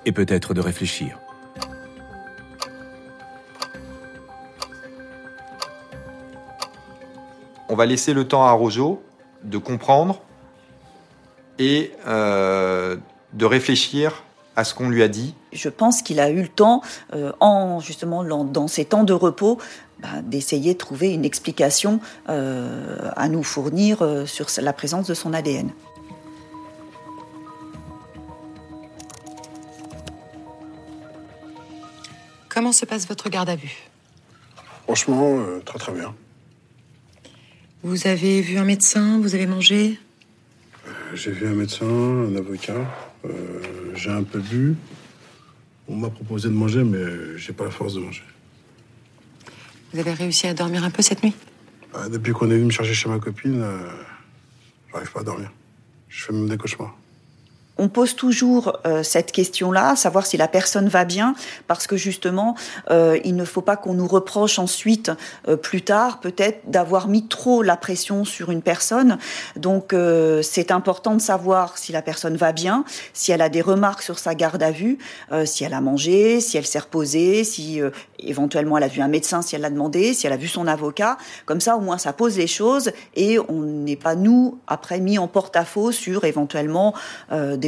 Et 0.07 0.12
peut-être 0.12 0.54
de 0.54 0.61
réfléchir. 0.61 1.19
On 7.69 7.75
va 7.76 7.87
laisser 7.87 8.12
le 8.12 8.28
temps 8.28 8.45
à 8.45 8.52
Rojo 8.52 9.02
de 9.44 9.58
comprendre 9.58 10.20
et 11.58 11.92
euh, 12.06 12.96
de 13.32 13.44
réfléchir 13.44 14.24
à 14.56 14.64
ce 14.64 14.74
qu'on 14.74 14.88
lui 14.88 15.02
a 15.02 15.08
dit. 15.08 15.34
Je 15.52 15.68
pense 15.68 16.02
qu'il 16.02 16.20
a 16.20 16.30
eu 16.30 16.42
le 16.42 16.48
temps, 16.48 16.82
euh, 17.12 17.32
en 17.40 17.80
justement 17.80 18.24
dans, 18.44 18.68
ces 18.68 18.84
temps 18.84 19.04
de 19.04 19.12
repos, 19.12 19.58
bah, 20.00 20.08
d'essayer 20.22 20.74
de 20.74 20.78
trouver 20.78 21.12
une 21.12 21.24
explication 21.24 22.00
euh, 22.28 23.10
à 23.16 23.28
nous 23.28 23.42
fournir 23.42 24.02
euh, 24.02 24.26
sur 24.26 24.46
la 24.58 24.72
présence 24.72 25.06
de 25.06 25.14
son 25.14 25.32
ADN. 25.32 25.70
Comment 32.48 32.72
se 32.72 32.84
passe 32.84 33.08
votre 33.08 33.28
garde 33.28 33.48
à 33.48 33.56
vue? 33.56 33.88
Franchement, 34.84 35.38
euh, 35.38 35.60
très 35.64 35.78
très 35.78 35.92
bien. 35.92 36.14
Vous 37.84 38.06
avez 38.06 38.40
vu 38.40 38.56
un 38.56 38.64
médecin 38.64 39.20
Vous 39.20 39.34
avez 39.34 39.46
mangé? 39.46 39.98
Euh, 40.86 40.90
J'ai 41.14 41.30
vu 41.32 41.46
un 41.46 41.52
médecin, 41.54 41.84
un 41.86 42.34
avocat. 42.34 42.90
euh, 43.26 43.30
j'ai 43.94 44.10
un 44.10 44.22
peu 44.22 44.38
bu. 44.40 44.74
On 45.86 45.96
m'a 45.96 46.08
proposé 46.08 46.48
de 46.48 46.54
manger, 46.54 46.82
mais 46.82 47.36
j'ai 47.36 47.52
pas 47.52 47.64
la 47.64 47.70
force 47.70 47.92
de 47.94 48.00
manger. 48.00 48.22
Vous 49.92 50.00
avez 50.00 50.14
réussi 50.14 50.46
à 50.46 50.54
dormir 50.54 50.82
un 50.82 50.90
peu 50.90 51.02
cette 51.02 51.22
nuit? 51.22 51.34
Euh, 51.94 52.08
depuis 52.08 52.32
qu'on 52.32 52.46
est 52.50 52.54
venu 52.54 52.64
me 52.64 52.70
chercher 52.70 52.94
chez 52.94 53.08
ma 53.08 53.18
copine, 53.18 53.60
euh, 53.62 53.78
j'arrive 54.90 55.12
pas 55.12 55.20
à 55.20 55.24
dormir. 55.24 55.52
Je 56.08 56.24
fais 56.24 56.32
même 56.32 56.48
des 56.48 56.56
cauchemars. 56.56 56.96
On 57.76 57.88
pose 57.88 58.14
toujours 58.14 58.78
euh, 58.87 59.02
cette 59.02 59.33
question-là, 59.33 59.97
savoir 59.97 60.26
si 60.26 60.37
la 60.37 60.49
personne 60.49 60.88
va 60.88 61.04
bien, 61.04 61.35
parce 61.66 61.87
que 61.87 61.97
justement, 61.97 62.54
euh, 62.90 63.19
il 63.25 63.35
ne 63.35 63.45
faut 63.45 63.62
pas 63.62 63.76
qu'on 63.76 63.95
nous 63.95 64.07
reproche 64.07 64.59
ensuite, 64.59 65.11
euh, 65.49 65.57
plus 65.57 65.83
tard, 65.83 66.21
peut-être 66.21 66.71
d'avoir 66.71 67.09
mis 67.09 67.26
trop 67.26 67.62
la 67.62 67.76
pression 67.76 68.25
sur 68.25 68.50
une 68.50 68.62
personne. 68.62 69.19
Donc, 69.57 69.95
c'est 70.43 70.71
important 70.71 71.14
de 71.14 71.21
savoir 71.21 71.78
si 71.78 71.93
la 71.93 72.02
personne 72.02 72.37
va 72.37 72.52
bien, 72.52 72.85
si 73.12 73.33
elle 73.33 73.40
a 73.40 73.49
des 73.49 73.61
remarques 73.61 74.02
sur 74.02 74.19
sa 74.19 74.35
garde 74.35 74.62
à 74.62 74.71
vue, 74.71 74.99
si 75.45 75.64
elle 75.64 75.75
a 75.75 75.81
mangé, 75.81 76.40
si 76.40 76.57
elle 76.57 76.66
s'est 76.66 76.78
reposée, 76.78 77.45
si 77.45 77.81
éventuellement 78.19 78.78
elle 78.78 78.85
a 78.85 78.88
vu 78.88 79.00
un 79.00 79.09
médecin, 79.09 79.43
si 79.43 79.54
elle 79.54 79.62
l'a 79.62 79.71
demandé, 79.71 80.14
si 80.14 80.26
elle 80.26 80.33
a 80.33 80.37
vu 80.37 80.49
son 80.49 80.66
avocat. 80.66 81.16
Comme 81.47 81.61
ça, 81.61 81.76
au 81.76 81.81
moins, 81.81 81.99
ça 81.99 82.12
pose 82.12 82.37
les 82.37 82.47
choses 82.47 82.90
et 83.14 83.38
on 83.49 83.62
n'est 83.62 83.97
pas 83.97 84.14
nous 84.14 84.59
après 84.66 85.00
mis 85.00 85.19
en 85.19 85.28
porte-à-faux 85.28 85.93
sur 85.93 86.25
éventuellement 86.25 86.95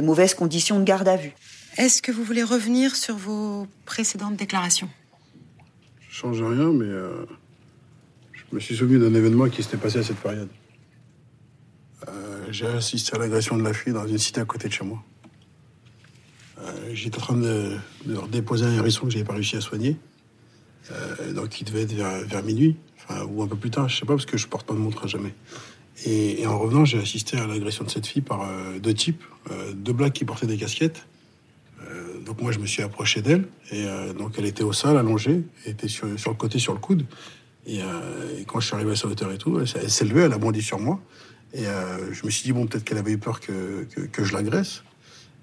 mauvaises 0.03 0.35
conditions 0.35 0.79
de 0.79 0.85
garde 0.85 1.09
à 1.09 1.17
vue. 1.17 1.33
Est-ce 1.77 2.01
que 2.01 2.11
vous 2.11 2.25
voulez 2.25 2.43
revenir 2.43 2.97
sur 2.97 3.17
vos 3.17 3.67
précédentes 3.85 4.37
déclarations? 4.37 4.89
Je 6.09 6.17
change 6.17 6.43
rien, 6.43 6.73
mais 6.73 6.87
euh, 6.87 7.27
je 8.33 8.55
me 8.55 8.61
suis 8.61 8.75
souvenu 8.75 8.99
d'un 8.99 9.13
événement 9.13 9.49
qui 9.51 9.63
s'était 9.63 9.77
passé 9.77 9.99
à 9.99 10.03
cette 10.03 10.17
période. 10.17 10.49
Euh, 12.09 12.47
j'ai 12.51 12.67
assisté 12.67 13.15
à 13.15 13.19
l'agression 13.19 13.59
de 13.59 13.63
la 13.63 13.75
fille 13.75 13.93
dans 13.93 14.07
une 14.07 14.17
cité 14.17 14.41
à 14.41 14.47
côté 14.47 14.69
de 14.69 14.73
chez 14.73 14.85
moi. 14.85 15.03
Euh, 16.59 16.91
j'étais 16.95 17.19
en 17.19 17.21
train 17.21 17.37
de, 17.37 17.77
leur 18.07 18.29
déposer 18.29 18.65
un 18.65 18.73
hérisson 18.73 19.05
que 19.05 19.11
j'avais 19.11 19.25
pas 19.25 19.35
réussi 19.35 19.57
à 19.57 19.61
soigner. 19.61 19.99
donc 21.35 21.61
il 21.61 21.65
devait 21.65 21.83
être 21.83 21.93
vers, 21.93 22.43
minuit, 22.43 22.77
ou 23.29 23.43
un 23.43 23.49
peu 23.49 23.57
plus 23.57 23.71
tard, 23.71 23.91
je 23.91 23.99
sais 23.99 24.07
pas, 24.07 24.15
parce 24.15 24.25
que 24.25 24.39
je 24.39 24.47
porte 24.47 24.67
pas 24.67 24.73
de 24.73 24.79
montre 24.79 25.05
à 25.05 25.07
jamais. 25.07 25.35
Et, 26.05 26.47
en 26.47 26.59
revenant, 26.59 26.85
j'ai 26.85 26.99
assisté 26.99 27.39
à 27.39 27.47
l'agression 27.47 27.85
de 27.85 27.91
cette 27.91 28.07
fille 28.07 28.23
par 28.23 28.43
euh, 28.43 28.79
deux 28.79 28.93
types, 28.93 29.23
euh, 29.51 29.73
deux 29.73 29.93
blacks 29.93 30.13
qui 30.13 30.25
portaient 30.25 30.47
des 30.47 30.59
casquettes. 30.59 31.07
Euh, 31.83 32.21
donc 32.21 32.43
moi, 32.43 32.53
je 32.53 32.59
me 32.59 32.67
suis 32.67 32.83
approché 32.83 33.23
d'elle. 33.23 33.47
Et 33.71 33.87
donc 34.17 34.35
elle 34.39 34.47
était 34.47 34.63
au 34.63 34.73
sol, 34.73 34.97
allongée, 34.97 35.43
était 35.65 35.89
sur, 35.89 36.07
le 36.07 36.35
côté, 36.35 36.59
sur 36.59 36.75
le 36.75 36.79
coude. 36.79 37.07
Et, 37.67 37.81
quand 38.47 38.61
je 38.61 38.67
suis 38.67 38.75
arrivé 38.77 38.93
à 38.93 38.97
sa 38.97 39.09
hauteur 39.09 39.33
et 39.33 39.39
tout, 39.39 39.59
elle, 39.59 39.91
s'est 39.91 40.05
levée, 40.05 40.23
elle 40.23 40.33
a 40.33 40.39
bondi 40.39 40.63
sur 40.63 40.79
moi. 40.79 41.01
Et 41.55 41.65
je 41.65 42.27
me 42.27 42.31
suis 42.31 42.45
dit, 42.45 42.53
bon, 42.53 42.67
peut-être 42.67 42.85
qu'elle 42.85 42.99
avait 42.99 43.13
eu 43.13 43.19
peur 43.19 43.41
que, 43.41 43.85
que, 43.85 44.25
je 44.25 44.33
l'agresse. 44.35 44.83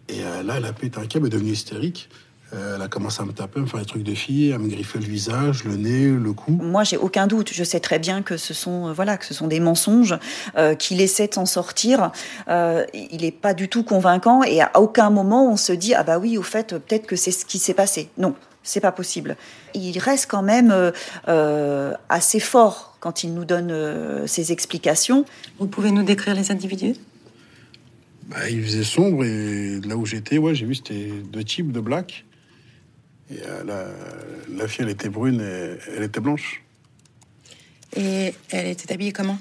Et 0.10 0.22
là, 0.22 0.55
elle 0.57 0.65
a 0.65 0.74
pété 0.74 1.00
un 1.00 1.05
câble, 1.05 1.27
est 1.27 1.29
devenue 1.29 1.51
hystérique. 1.51 2.10
Euh, 2.53 2.75
elle 2.75 2.81
a 2.81 2.88
commencé 2.88 3.22
à 3.22 3.25
me 3.25 3.31
taper, 3.31 3.60
à 3.60 3.63
me 3.63 3.67
faire 3.67 3.79
des 3.79 3.86
trucs 3.86 4.03
de 4.03 4.13
fille, 4.13 4.53
à 4.53 4.57
me 4.57 4.67
griffer 4.67 5.00
le 5.00 5.05
visage, 5.05 5.63
le 5.63 5.75
nez, 5.75 6.07
le 6.07 6.33
cou. 6.33 6.51
Moi, 6.51 6.83
j'ai 6.83 6.98
aucun 6.98 7.25
doute. 7.25 7.51
Je 7.51 7.63
sais 7.63 7.79
très 7.79 8.00
bien 8.00 8.22
que 8.22 8.38
ce 8.38 8.53
sont, 8.53 8.88
euh, 8.88 8.93
voilà, 8.93 9.17
que 9.17 9.25
ce 9.25 9.33
sont 9.33 9.48
des 9.48 9.60
mensonges, 9.60 10.17
euh, 10.57 10.75
qu'il 10.75 11.01
essaie 11.01 11.27
de 11.27 11.33
s'en 11.33 11.45
sortir. 11.45 12.12
il 12.48 13.22
n'est 13.22 13.31
pas 13.31 13.53
du 13.53 13.69
tout 13.69 13.83
convaincant 13.83 14.43
et 14.43 14.62
à 14.62 14.72
aucun 14.79 15.10
moment 15.10 15.51
on 15.51 15.57
se 15.57 15.74
dit 15.74 15.93
ah 15.93 16.03
bah 16.03 16.19
oui, 16.19 16.38
au 16.38 16.43
fait, 16.43 16.75
peut-être 16.77 17.07
que 17.07 17.15
c'est 17.15 17.31
ce 17.31 17.45
qui 17.45 17.60
s'est 17.60 17.74
passé. 17.74 18.10
Non, 18.17 18.36
c'est 18.63 18.81
pas 18.81 18.91
possible. 18.91 19.36
Il 19.74 19.98
reste 20.00 20.27
quand 20.29 20.43
même 20.43 20.91
assez 22.10 22.39
fort 22.39 22.98
quand 23.00 23.24
il 23.24 23.33
nous 23.33 23.45
donne 23.45 24.27
ses 24.27 24.51
explications. 24.51 25.25
Vous 25.60 25.67
pouvez 25.67 25.91
nous 25.91 26.03
décrire 26.03 26.36
les 26.36 26.51
individus? 26.51 26.95
Bah, 28.27 28.50
il 28.50 28.63
faisait 28.63 28.83
sombre 28.83 29.25
et 29.25 29.79
là 29.81 29.98
où 29.98 30.05
j'étais, 30.05 30.38
ouais, 30.38 30.55
j'ai 30.55 30.65
vu 30.65 30.75
c'était 30.75 31.10
deux 31.31 31.43
types 31.43 31.72
de 31.72 31.79
black. 31.79 32.25
Et 33.31 33.39
euh, 33.45 33.63
la, 34.49 34.67
fille, 34.67 34.83
elle 34.83 34.91
était 34.91 35.09
brune 35.09 35.41
et 35.41 35.77
elle 35.95 36.03
était 36.03 36.19
blanche. 36.19 36.61
Et 37.95 38.33
elle 38.49 38.67
était 38.67 38.91
habillée 38.91 39.13
comment? 39.13 39.37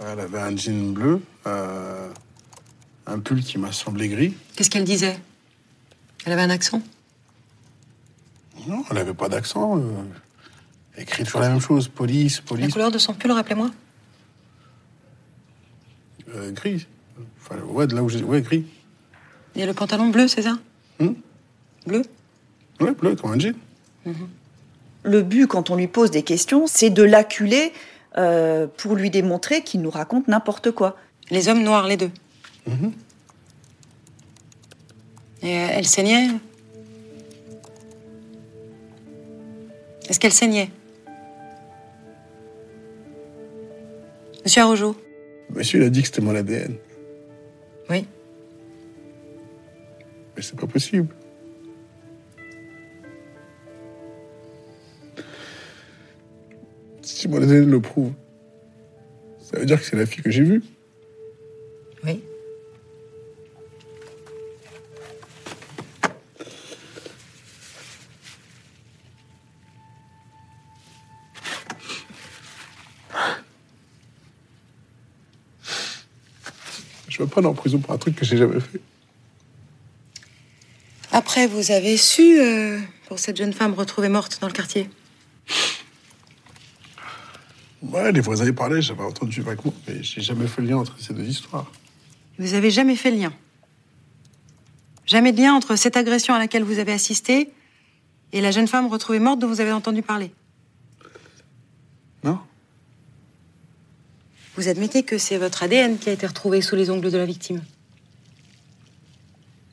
Elle 0.00 0.20
avait 0.20 0.40
un 0.40 0.56
jean 0.56 0.92
bleu, 0.92 1.20
euh, 1.46 2.08
un 3.06 3.18
pull 3.20 3.42
qui 3.42 3.58
m'a 3.58 3.70
semblé 3.70 4.08
gris. 4.08 4.34
Qu'est-ce 4.56 4.70
qu'elle 4.70 4.84
disait? 4.84 5.18
Elle 6.24 6.32
avait 6.32 6.42
un 6.42 6.50
accent? 6.50 6.82
Non, 8.66 8.84
elle 8.90 8.96
n'avait 8.96 9.14
pas 9.14 9.28
d'accent. 9.28 9.78
Euh, 9.78 9.82
elle 10.96 11.02
écrit 11.02 11.24
toujours 11.24 11.40
la 11.40 11.50
même 11.50 11.60
chose 11.60 11.88
police, 11.88 12.40
police. 12.40 12.66
La 12.66 12.72
couleur 12.72 12.90
de 12.90 12.98
son 12.98 13.14
pull, 13.14 13.30
rappelez-moi 13.30 13.70
Gris. 16.52 16.88
Enfin, 17.40 17.60
ouais, 17.60 17.86
de 17.86 17.94
là 17.94 18.02
où 18.02 18.08
j'ai. 18.08 18.24
Ouais, 18.24 18.42
gris. 18.42 18.64
Et 19.54 19.66
le 19.66 19.74
pantalon 19.74 20.08
bleu, 20.08 20.26
c'est 20.26 20.42
ça? 20.42 20.58
Hmm? 20.98 21.12
Bleu 21.86 22.02
Oui, 22.80 22.90
bleu, 22.92 23.14
comme 23.16 23.32
un 23.32 23.38
jean. 23.38 23.54
Mhm. 24.06 24.28
Le 25.02 25.22
but, 25.22 25.46
quand 25.46 25.70
on 25.70 25.76
lui 25.76 25.86
pose 25.86 26.10
des 26.10 26.22
questions, 26.22 26.66
c'est 26.66 26.90
de 26.90 27.02
l'acculer 27.02 27.72
euh, 28.16 28.66
pour 28.66 28.94
lui 28.94 29.10
démontrer 29.10 29.62
qu'il 29.62 29.82
nous 29.82 29.90
raconte 29.90 30.28
n'importe 30.28 30.70
quoi. 30.70 30.96
Les 31.30 31.48
hommes 31.48 31.62
noirs, 31.62 31.86
les 31.86 31.96
deux. 31.96 32.10
Mhm. 32.66 32.92
Et 35.42 35.58
euh, 35.58 35.68
elle 35.72 35.86
saignait 35.86 36.28
Est-ce 40.08 40.20
qu'elle 40.20 40.32
saignait 40.32 40.70
Monsieur 44.44 44.62
Arrojo 44.62 44.96
Monsieur, 45.50 45.80
il 45.80 45.86
a 45.86 45.90
dit 45.90 46.02
que 46.02 46.08
c'était 46.08 46.20
mon 46.20 46.34
ADN. 46.34 46.76
Oui. 47.88 48.06
Mais 50.36 50.42
c'est 50.42 50.56
pas 50.56 50.66
possible. 50.66 51.08
Si 57.24 57.30
mon 57.30 57.42
ADN 57.42 57.70
le 57.70 57.80
prouve, 57.80 58.12
ça 59.40 59.58
veut 59.58 59.64
dire 59.64 59.80
que 59.80 59.86
c'est 59.86 59.96
la 59.96 60.04
fille 60.04 60.22
que 60.22 60.30
j'ai 60.30 60.42
vue. 60.42 60.62
Oui. 62.04 62.22
Je 77.08 77.22
veux 77.22 77.26
pas 77.26 77.38
aller 77.38 77.46
en 77.46 77.54
prison 77.54 77.78
pour 77.78 77.94
un 77.94 77.96
truc 77.96 78.16
que 78.16 78.26
j'ai 78.26 78.36
jamais 78.36 78.60
fait. 78.60 78.82
Après, 81.10 81.46
vous 81.46 81.70
avez 81.70 81.96
su 81.96 82.38
euh, 82.38 82.80
pour 83.08 83.18
cette 83.18 83.38
jeune 83.38 83.54
femme 83.54 83.72
retrouvée 83.72 84.10
morte 84.10 84.36
dans 84.42 84.46
le 84.46 84.52
quartier? 84.52 84.90
Ouais, 87.94 88.10
les 88.10 88.20
voisins 88.20 88.44
y 88.44 88.50
parlaient, 88.50 88.82
j'avais 88.82 89.04
entendu 89.04 89.40
vaguement, 89.40 89.72
mais 89.86 90.02
j'ai 90.02 90.20
jamais 90.20 90.48
fait 90.48 90.60
le 90.62 90.66
lien 90.66 90.78
entre 90.78 90.98
ces 90.98 91.14
deux 91.14 91.22
histoires. 91.22 91.70
Vous 92.40 92.54
avez 92.54 92.72
jamais 92.72 92.96
fait 92.96 93.12
le 93.12 93.18
lien 93.18 93.32
Jamais 95.06 95.30
de 95.30 95.40
lien 95.40 95.54
entre 95.54 95.76
cette 95.76 95.96
agression 95.96 96.34
à 96.34 96.40
laquelle 96.40 96.64
vous 96.64 96.80
avez 96.80 96.90
assisté 96.90 97.52
et 98.32 98.40
la 98.40 98.50
jeune 98.50 98.66
femme 98.66 98.88
retrouvée 98.88 99.20
morte 99.20 99.38
dont 99.38 99.46
vous 99.46 99.60
avez 99.60 99.70
entendu 99.70 100.02
parler 100.02 100.32
Non. 102.24 102.40
Vous 104.56 104.66
admettez 104.66 105.04
que 105.04 105.16
c'est 105.16 105.38
votre 105.38 105.62
ADN 105.62 105.96
qui 105.96 106.10
a 106.10 106.14
été 106.14 106.26
retrouvé 106.26 106.62
sous 106.62 106.74
les 106.74 106.90
ongles 106.90 107.12
de 107.12 107.18
la 107.18 107.26
victime 107.26 107.62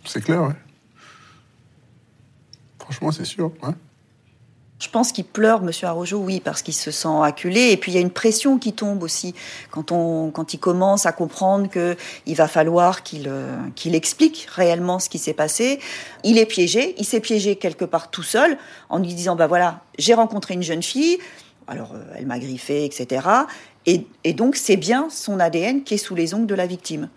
C'est 0.05 0.23
clair, 0.23 0.43
ouais. 0.43 0.55
Franchement, 2.77 3.11
c'est 3.11 3.25
sûr, 3.25 3.51
ouais. 3.63 3.73
Je 4.91 4.93
pense 4.98 5.13
qu'il 5.13 5.24
pleure, 5.24 5.62
Monsieur 5.62 5.88
Arrojo, 5.88 6.17
oui, 6.17 6.41
parce 6.41 6.62
qu'il 6.62 6.74
se 6.74 6.91
sent 6.91 7.07
acculé. 7.24 7.71
Et 7.71 7.77
puis 7.77 7.93
il 7.93 7.95
y 7.95 7.98
a 7.98 8.01
une 8.01 8.12
pression 8.12 8.57
qui 8.57 8.74
tombe 8.74 9.03
aussi 9.03 9.33
quand 9.69 9.93
on, 9.93 10.31
quand 10.31 10.53
il 10.53 10.57
commence 10.57 11.05
à 11.05 11.13
comprendre 11.13 11.69
que 11.69 11.95
il 12.25 12.36
va 12.36 12.50
falloir 12.50 13.01
qu'il 13.01 13.29
euh, 13.29 13.55
qu'il 13.75 13.95
explique 13.95 14.50
réellement 14.51 15.00
ce 15.00 15.07
qui 15.07 15.17
s'est 15.17 15.33
passé. 15.33 15.79
Il 16.25 16.38
est 16.38 16.45
piégé. 16.45 16.93
Il 16.98 17.05
s'est 17.05 17.21
piégé 17.21 17.55
quelque 17.55 17.86
part 17.86 18.12
tout 18.12 18.21
seul 18.21 18.57
en 18.89 18.98
lui 18.98 19.13
disant 19.13 19.38
bah 19.38 19.48
voilà, 19.48 19.79
j'ai 19.98 20.13
rencontré 20.13 20.55
une 20.55 20.62
jeune 20.62 20.83
fille. 20.83 21.19
Alors 21.67 21.93
euh, 21.93 22.03
elle 22.17 22.25
m'a 22.25 22.39
griffé, 22.39 22.83
etc. 22.83 23.25
Et, 23.86 24.05
et 24.25 24.33
donc 24.33 24.57
c'est 24.57 24.75
bien 24.75 25.07
son 25.10 25.39
ADN 25.39 25.86
qui 25.86 25.93
est 25.93 26.00
sous 26.00 26.15
les 26.15 26.33
ongles 26.33 26.48
de 26.48 26.55
la 26.55 26.67
victime. 26.67 27.07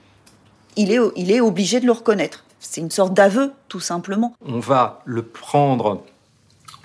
Il 0.77 0.93
est, 0.93 1.01
il 1.17 1.33
est 1.33 1.41
obligé 1.41 1.81
de 1.81 1.87
le 1.87 1.93
reconnaître. 1.93 2.45
C'est 2.61 2.81
une 2.81 2.93
sorte 2.93 3.15
d'aveu, 3.15 3.53
tout 3.67 3.81
simplement. 3.81 4.33
On 4.47 4.61
va 4.61 5.03
le 5.05 5.23
prendre 5.23 6.05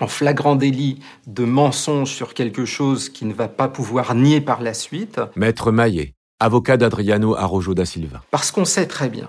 en 0.00 0.08
flagrant 0.08 0.56
délit 0.56 1.00
de 1.26 1.44
mensonge 1.44 2.10
sur 2.10 2.34
quelque 2.34 2.64
chose 2.64 3.08
qui 3.08 3.24
ne 3.24 3.34
va 3.34 3.48
pas 3.48 3.68
pouvoir 3.68 4.14
nier 4.14 4.40
par 4.40 4.62
la 4.62 4.74
suite. 4.74 5.20
Maître 5.36 5.70
Maillet, 5.70 6.14
avocat 6.40 6.76
d'Adriano 6.76 7.36
Arrojo 7.36 7.74
da 7.74 7.84
Silva. 7.84 8.22
Parce 8.30 8.50
qu'on 8.50 8.64
sait 8.64 8.86
très 8.86 9.08
bien 9.08 9.28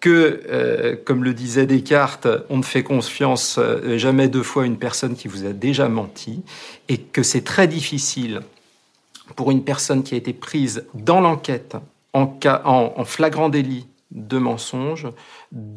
que, 0.00 0.42
euh, 0.48 0.96
comme 1.04 1.24
le 1.24 1.34
disait 1.34 1.66
Descartes, 1.66 2.28
on 2.50 2.58
ne 2.58 2.62
fait 2.62 2.82
confiance 2.82 3.56
euh, 3.58 3.98
jamais 3.98 4.28
deux 4.28 4.42
fois 4.42 4.62
à 4.62 4.66
une 4.66 4.78
personne 4.78 5.16
qui 5.16 5.28
vous 5.28 5.44
a 5.44 5.52
déjà 5.52 5.88
menti, 5.88 6.42
et 6.88 6.98
que 6.98 7.22
c'est 7.22 7.42
très 7.42 7.66
difficile 7.66 8.40
pour 9.34 9.50
une 9.50 9.64
personne 9.64 10.02
qui 10.02 10.14
a 10.14 10.16
été 10.16 10.32
prise 10.32 10.86
dans 10.94 11.20
l'enquête 11.20 11.76
en, 12.12 12.38
en, 12.44 13.04
flagrant 13.04 13.48
délit 13.48 13.86
de 14.10 14.38
mensonge 14.38 15.08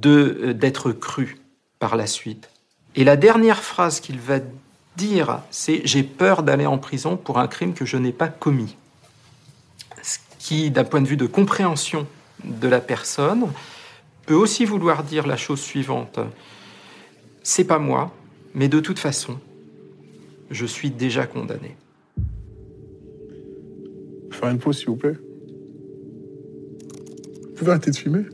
euh, 0.06 0.54
d'être 0.54 0.92
crue 0.92 1.38
par 1.80 1.96
la 1.96 2.08
suite. 2.08 2.51
Et 2.96 3.04
la 3.04 3.16
dernière 3.16 3.64
phrase 3.64 4.00
qu'il 4.00 4.20
va 4.20 4.40
dire, 4.98 5.42
c'est 5.50 5.82
J'ai 5.86 6.04
peur 6.04 6.44
d'aller 6.44 6.66
en 6.66 6.78
prison 6.78 7.18
pour 7.18 7.40
un 7.40 7.48
crime 7.48 7.74
que 7.74 7.86
je 7.86 7.98
n'ai 7.98 8.12
pas 8.12 8.28
commis. 8.28 8.76
Ce 10.02 10.18
qui, 10.40 10.72
d'un 10.72 10.84
point 10.84 11.02
de 11.02 11.08
vue 11.08 11.18
de 11.18 11.26
compréhension 11.26 12.08
de 12.44 12.68
la 12.68 12.82
personne 12.82 13.48
peut 14.26 14.34
aussi 14.34 14.66
vouloir 14.66 15.04
dire 15.04 15.28
la 15.28 15.38
chose 15.38 15.62
suivante. 15.62 16.20
C'est 17.44 17.64
pas 17.64 17.80
moi, 17.80 18.14
mais 18.54 18.68
de 18.68 18.80
toute 18.80 19.00
façon, 19.00 19.40
je 20.50 20.66
suis 20.66 20.92
déjà 20.92 21.26
condamné. 21.26 21.76
Faire 24.32 24.50
une 24.50 24.60
pause, 24.60 24.80
s'il 24.80 24.88
vous 24.88 24.96
plaît. 24.96 25.18
Vous 27.44 27.54
pouvez 27.56 27.72
arrêter 27.72 27.92
de 27.92 27.96
fumer? 27.96 28.26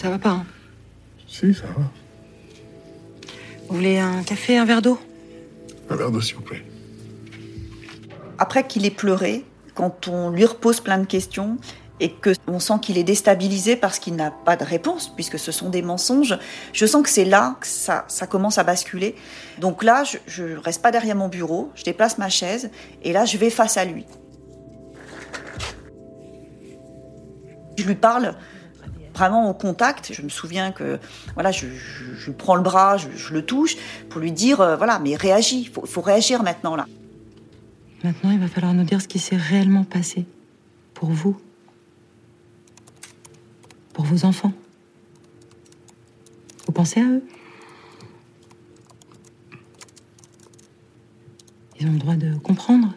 Ça 0.00 0.08
va 0.08 0.18
pas, 0.18 0.30
hein 0.30 0.46
Si, 1.28 1.52
ça 1.52 1.66
va. 1.66 1.82
Vous 3.68 3.76
voulez 3.76 3.98
un 3.98 4.22
café, 4.22 4.56
un 4.56 4.64
verre 4.64 4.80
d'eau 4.80 4.98
Un 5.90 5.96
verre 5.96 6.10
d'eau, 6.10 6.22
s'il 6.22 6.36
vous 6.36 6.40
plaît. 6.40 6.64
Après 8.38 8.66
qu'il 8.66 8.86
ait 8.86 8.90
pleuré, 8.90 9.44
quand 9.74 10.08
on 10.08 10.30
lui 10.30 10.46
repose 10.46 10.80
plein 10.80 10.96
de 10.96 11.04
questions 11.04 11.58
et 12.00 12.12
que 12.12 12.30
on 12.46 12.60
sent 12.60 12.78
qu'il 12.80 12.96
est 12.96 13.04
déstabilisé 13.04 13.76
parce 13.76 13.98
qu'il 13.98 14.16
n'a 14.16 14.30
pas 14.30 14.56
de 14.56 14.64
réponse 14.64 15.12
puisque 15.14 15.38
ce 15.38 15.52
sont 15.52 15.68
des 15.68 15.82
mensonges, 15.82 16.38
je 16.72 16.86
sens 16.86 17.02
que 17.02 17.10
c'est 17.10 17.26
là 17.26 17.58
que 17.60 17.66
ça, 17.66 18.06
ça 18.08 18.26
commence 18.26 18.56
à 18.56 18.64
basculer. 18.64 19.16
Donc 19.58 19.82
là, 19.82 20.04
je, 20.04 20.16
je 20.26 20.56
reste 20.56 20.80
pas 20.80 20.92
derrière 20.92 21.14
mon 21.14 21.28
bureau, 21.28 21.70
je 21.74 21.84
déplace 21.84 22.16
ma 22.16 22.30
chaise 22.30 22.70
et 23.02 23.12
là, 23.12 23.26
je 23.26 23.36
vais 23.36 23.50
face 23.50 23.76
à 23.76 23.84
lui. 23.84 24.06
Je 27.76 27.84
lui 27.84 27.96
parle 27.96 28.34
vraiment 29.20 29.48
au 29.50 29.54
contact. 29.54 30.12
Je 30.12 30.22
me 30.22 30.28
souviens 30.28 30.72
que 30.72 30.98
voilà, 31.34 31.52
je, 31.52 31.66
je, 31.68 32.30
prends 32.30 32.56
le 32.56 32.62
bras, 32.62 32.96
je, 32.96 33.32
le 33.32 33.44
touche 33.44 33.76
pour 34.08 34.20
lui 34.20 34.32
dire 34.32 34.60
euh, 34.60 34.76
voilà, 34.76 34.98
mais 34.98 35.14
réagis, 35.14 35.66
faut, 35.66 35.86
faut 35.86 36.00
réagir 36.00 36.42
maintenant 36.42 36.74
là. 36.74 36.86
Maintenant, 38.02 38.30
il 38.30 38.40
va 38.40 38.48
falloir 38.48 38.72
nous 38.72 38.84
dire 38.84 39.00
ce 39.00 39.08
qui 39.08 39.18
s'est 39.18 39.36
réellement 39.36 39.84
passé. 39.84 40.24
Pour 40.94 41.10
vous. 41.10 41.36
Pour 43.92 44.04
vos 44.04 44.24
enfants. 44.24 44.52
Vous 46.66 46.72
pensez 46.72 47.00
à 47.00 47.04
eux? 47.04 47.22
Ils 51.78 51.86
ont 51.86 51.92
le 51.92 51.98
droit 51.98 52.16
de 52.16 52.34
comprendre? 52.36 52.94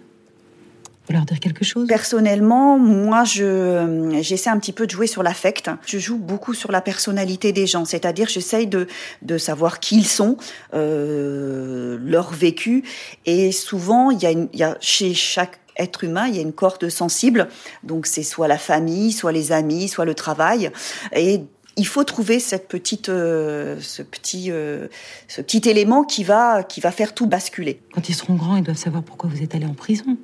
Leur 1.09 1.25
dire 1.25 1.39
quelque 1.39 1.65
chose? 1.65 1.87
Personnellement, 1.87 2.79
moi, 2.79 3.23
je 3.23 4.19
j'essaie 4.21 4.49
un 4.49 4.57
petit 4.57 4.71
peu 4.71 4.85
de 4.85 4.91
jouer 4.91 5.05
sur 5.05 5.21
l'affect. 5.21 5.69
Je 5.85 5.99
joue 5.99 6.17
beaucoup 6.17 6.53
sur 6.53 6.71
la 6.71 6.81
personnalité 6.81 7.51
des 7.51 7.67
gens, 7.67 7.85
c'est-à-dire 7.85 8.29
j'essaye 8.29 8.67
de 8.67 8.87
de 9.21 9.37
savoir 9.37 9.79
qui 9.79 9.97
ils 9.97 10.07
sont, 10.07 10.37
euh, 10.73 11.97
leur 12.01 12.31
vécu, 12.31 12.83
et 13.25 13.51
souvent 13.51 14.11
il 14.11 14.21
y 14.21 14.25
a 14.25 14.31
une, 14.31 14.47
il 14.53 14.59
y 14.59 14.63
a 14.63 14.77
chez 14.79 15.13
chaque 15.13 15.59
être 15.77 16.03
humain, 16.03 16.27
il 16.27 16.35
y 16.35 16.39
a 16.39 16.41
une 16.41 16.53
corde 16.53 16.87
sensible, 16.89 17.47
donc 17.83 18.05
c'est 18.05 18.23
soit 18.23 18.47
la 18.47 18.57
famille, 18.57 19.11
soit 19.11 19.31
les 19.31 19.51
amis, 19.51 19.89
soit 19.89 20.05
le 20.05 20.13
travail, 20.13 20.71
et 21.15 21.41
il 21.75 21.87
faut 21.87 22.03
trouver 22.03 22.39
cette 22.39 22.67
petite, 22.67 23.09
euh, 23.09 23.77
ce 23.81 24.03
petit, 24.03 24.51
euh, 24.51 24.87
ce 25.27 25.41
petit 25.41 25.67
élément 25.69 26.03
qui 26.03 26.23
va, 26.23 26.63
qui 26.63 26.79
va 26.79 26.91
faire 26.91 27.13
tout 27.13 27.27
basculer. 27.27 27.81
Quand 27.93 28.07
ils 28.09 28.15
seront 28.15 28.35
grands, 28.35 28.55
ils 28.55 28.63
doivent 28.63 28.77
savoir 28.77 29.03
pourquoi 29.03 29.29
vous 29.29 29.41
êtes 29.41 29.55
allé 29.55 29.65
en 29.65 29.73
prison. 29.73 30.17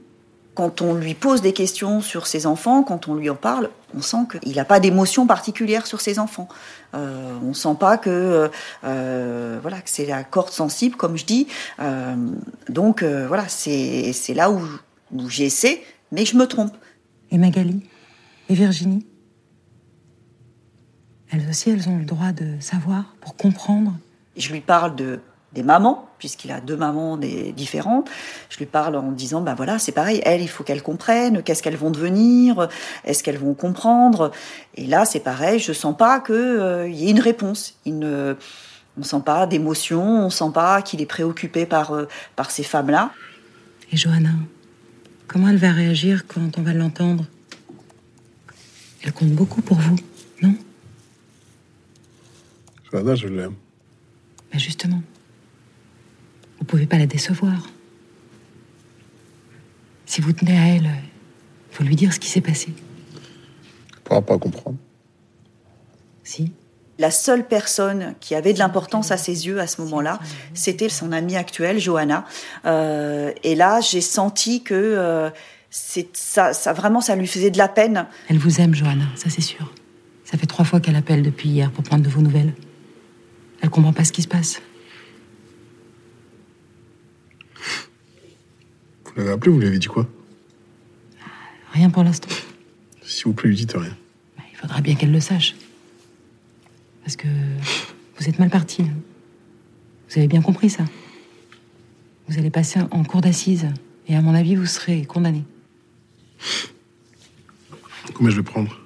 Quand 0.56 0.82
on 0.82 0.94
lui 0.94 1.14
pose 1.14 1.42
des 1.42 1.54
questions 1.54 2.02
sur 2.02 2.28
ses 2.28 2.46
enfants, 2.46 2.84
quand 2.84 3.08
on 3.08 3.16
lui 3.16 3.30
en 3.30 3.36
parle, 3.36 3.70
on 3.96 4.02
sent 4.02 4.28
qu'il 4.32 4.56
n'a 4.56 4.66
pas 4.66 4.80
d'émotion 4.80 5.26
particulière 5.26 5.88
sur 5.88 6.02
ses 6.02 6.20
enfants. 6.20 6.50
Euh, 6.96 7.38
on 7.44 7.54
sent 7.54 7.76
pas 7.80 7.98
que 7.98 8.52
euh, 8.84 9.60
voilà 9.62 9.80
que 9.80 9.90
c'est 9.90 10.06
la 10.06 10.24
corde 10.24 10.50
sensible, 10.50 10.98
comme 10.98 11.18
je 11.18 11.26
dis. 11.26 11.48
Euh, 11.80 12.16
donc 12.68 13.04
euh, 13.04 13.28
voilà, 13.28 13.48
c'est 13.48 14.12
c'est 14.12 14.34
là 14.34 14.52
où, 14.52 14.60
où 15.14 15.30
j'essaie, 15.30 15.82
mais 16.12 16.26
je 16.26 16.36
me 16.36 16.46
trompe. 16.46 16.74
Et 17.32 17.38
Magali 17.38 17.88
Et 18.50 18.56
Virginie? 18.56 19.06
Elles 21.32 21.48
aussi, 21.48 21.70
elles 21.70 21.88
ont 21.88 22.00
le 22.00 22.06
droit 22.06 22.32
de 22.32 22.60
savoir, 22.60 23.16
pour 23.22 23.36
comprendre? 23.38 23.94
Je 24.36 24.52
lui 24.52 24.62
parle 24.62 24.96
de 24.96 25.20
des 25.54 25.64
mamans, 25.64 26.09
puisqu'il 26.20 26.52
a 26.52 26.62
deux 26.62 26.78
mamans 26.78 27.18
des, 27.18 27.52
différentes. 27.54 28.10
Je 28.50 28.58
lui 28.58 28.66
parle 28.66 28.96
en 28.96 29.12
disant, 29.12 29.42
ben 29.42 29.56
voilà, 29.56 29.80
c'est 29.80 29.92
pareil, 29.92 30.22
elles, 30.26 30.42
il 30.42 30.50
faut 30.50 30.64
qu'elles 30.64 30.84
comprennent, 30.84 31.42
qu'est-ce 31.42 31.64
qu'elles 31.64 31.78
vont 31.78 31.90
devenir, 31.90 32.68
est-ce 33.06 33.24
qu'elles 33.24 33.40
vont 33.40 33.56
comprendre. 33.56 34.32
Et 34.76 34.86
là, 34.86 35.06
c'est 35.06 35.22
pareil, 35.22 35.60
je 35.60 35.74
sens 35.74 35.98
pas 35.98 36.20
qu'il 36.20 36.36
euh, 36.36 36.88
y 36.88 37.08
ait 37.08 37.12
une 37.12 37.20
réponse. 37.20 37.76
Il 37.86 37.98
ne, 37.98 38.36
on 38.98 39.04
sent 39.04 39.22
pas 39.26 39.48
d'émotion, 39.48 40.26
on 40.26 40.30
sent 40.30 40.52
pas 40.54 40.82
qu'il 40.82 41.02
est 41.02 41.08
préoccupé 41.08 41.66
par, 41.66 41.94
euh, 41.94 42.08
par 42.36 42.52
ces 42.52 42.64
femmes-là. 42.64 43.12
Et 43.92 43.98
Johanna, 43.98 44.32
comment 45.28 45.48
elle 45.48 45.58
va 45.58 45.72
réagir 45.72 46.28
quand 46.28 46.58
on 46.58 46.62
va 46.62 46.74
l'entendre? 46.74 47.26
Elle 49.02 49.14
compte 49.14 49.32
beaucoup 49.32 49.62
pour 49.62 49.78
vous, 49.78 49.96
non? 50.42 50.54
Johanna, 52.92 53.16
je 53.16 53.28
l'aime. 53.28 53.56
Ben 54.52 54.60
justement. 54.60 55.02
Vous 56.60 56.66
pouvez 56.66 56.86
pas 56.86 56.98
la 56.98 57.08
décevoir. 57.08 57.70
Si 60.06 60.22
vous 60.22 60.34
tenez 60.34 60.58
à 60.58 60.68
elle, 60.68 60.90
il 61.72 61.76
faut 61.76 61.84
lui 61.84 61.96
dire 61.96 62.14
ce 62.14 62.20
qui 62.20 62.30
s'est 62.30 62.42
passé. 62.42 62.74
Elle 63.94 64.00
pourra 64.04 64.22
pas 64.22 64.38
comprendre. 64.38 64.78
Si. 66.24 66.52
La 66.98 67.12
seule 67.12 67.48
personne 67.48 68.14
qui 68.20 68.36
avait 68.36 68.52
de 68.54 68.60
l'importance 68.60 69.12
à 69.12 69.18
ses 69.18 69.48
yeux 69.48 69.60
à 69.62 69.68
ce 69.68 69.80
moment-là, 69.82 70.20
c'était 70.54 70.90
son 70.90 71.14
amie 71.14 71.38
actuelle, 71.38 71.80
Johanna. 71.80 72.26
Euh, 72.66 73.32
et 73.44 73.56
là, 73.56 73.80
j'ai 73.80 74.02
senti 74.02 74.64
que 74.64 74.74
euh, 74.76 75.30
c'est 75.70 76.10
ça, 76.14 76.52
ça 76.52 76.74
vraiment, 76.74 77.00
ça 77.00 77.16
lui 77.16 77.28
faisait 77.28 77.52
de 77.52 77.58
la 77.58 77.70
peine. 77.70 78.06
Elle 78.28 78.38
vous 78.38 78.60
aime, 78.60 78.76
Johanna, 78.76 79.06
ça 79.16 79.30
c'est 79.30 79.42
sûr. 79.42 79.74
Ça 80.26 80.38
fait 80.38 80.46
trois 80.46 80.66
fois 80.66 80.82
qu'elle 80.82 80.98
appelle 80.98 81.24
depuis 81.24 81.50
hier 81.50 81.72
pour 81.72 81.84
prendre 81.84 82.04
de 82.04 82.10
vos 82.10 82.22
nouvelles. 82.22 82.54
Elle 83.62 83.70
comprend 83.70 83.94
pas 83.94 84.04
ce 84.04 84.12
qui 84.12 84.22
se 84.22 84.28
passe. 84.28 84.62
Vous 89.20 89.26
l'avez 89.26 89.36
appelé, 89.36 89.52
vous 89.52 89.60
lui 89.60 89.68
avez 89.68 89.80
dit 89.80 89.88
quoi 89.88 90.08
Rien 91.74 91.90
pour 91.90 92.06
l'instant. 92.06 92.30
S'il 93.02 93.26
vous 93.26 93.34
plaît, 93.34 93.50
lui 93.50 93.58
dites 93.58 93.74
rien. 93.74 93.94
Il 94.50 94.56
faudra 94.56 94.80
bien 94.80 94.96
qu'elle 94.96 95.12
le 95.12 95.20
sache. 95.20 95.56
Parce 97.04 97.18
que 97.18 97.28
vous 98.18 98.30
êtes 98.30 98.40
mal 98.40 98.50
parti. 98.50 98.84
Vous 98.84 100.18
avez 100.18 100.30
bien 100.30 100.42
compris 100.42 100.70
ça. 100.70 100.86
Vous 102.30 102.40
allez 102.40 102.50
passer 102.50 102.80
en 102.92 103.04
cour 103.04 103.20
d'assises. 103.20 103.68
Et 104.08 104.16
à 104.16 104.22
mon 104.22 104.34
avis, 104.34 104.56
vous 104.56 104.66
serez 104.66 105.04
condamné. 105.04 105.44
Combien 108.14 108.32
je 108.32 108.38
vais 108.38 108.44
prendre? 108.44 108.80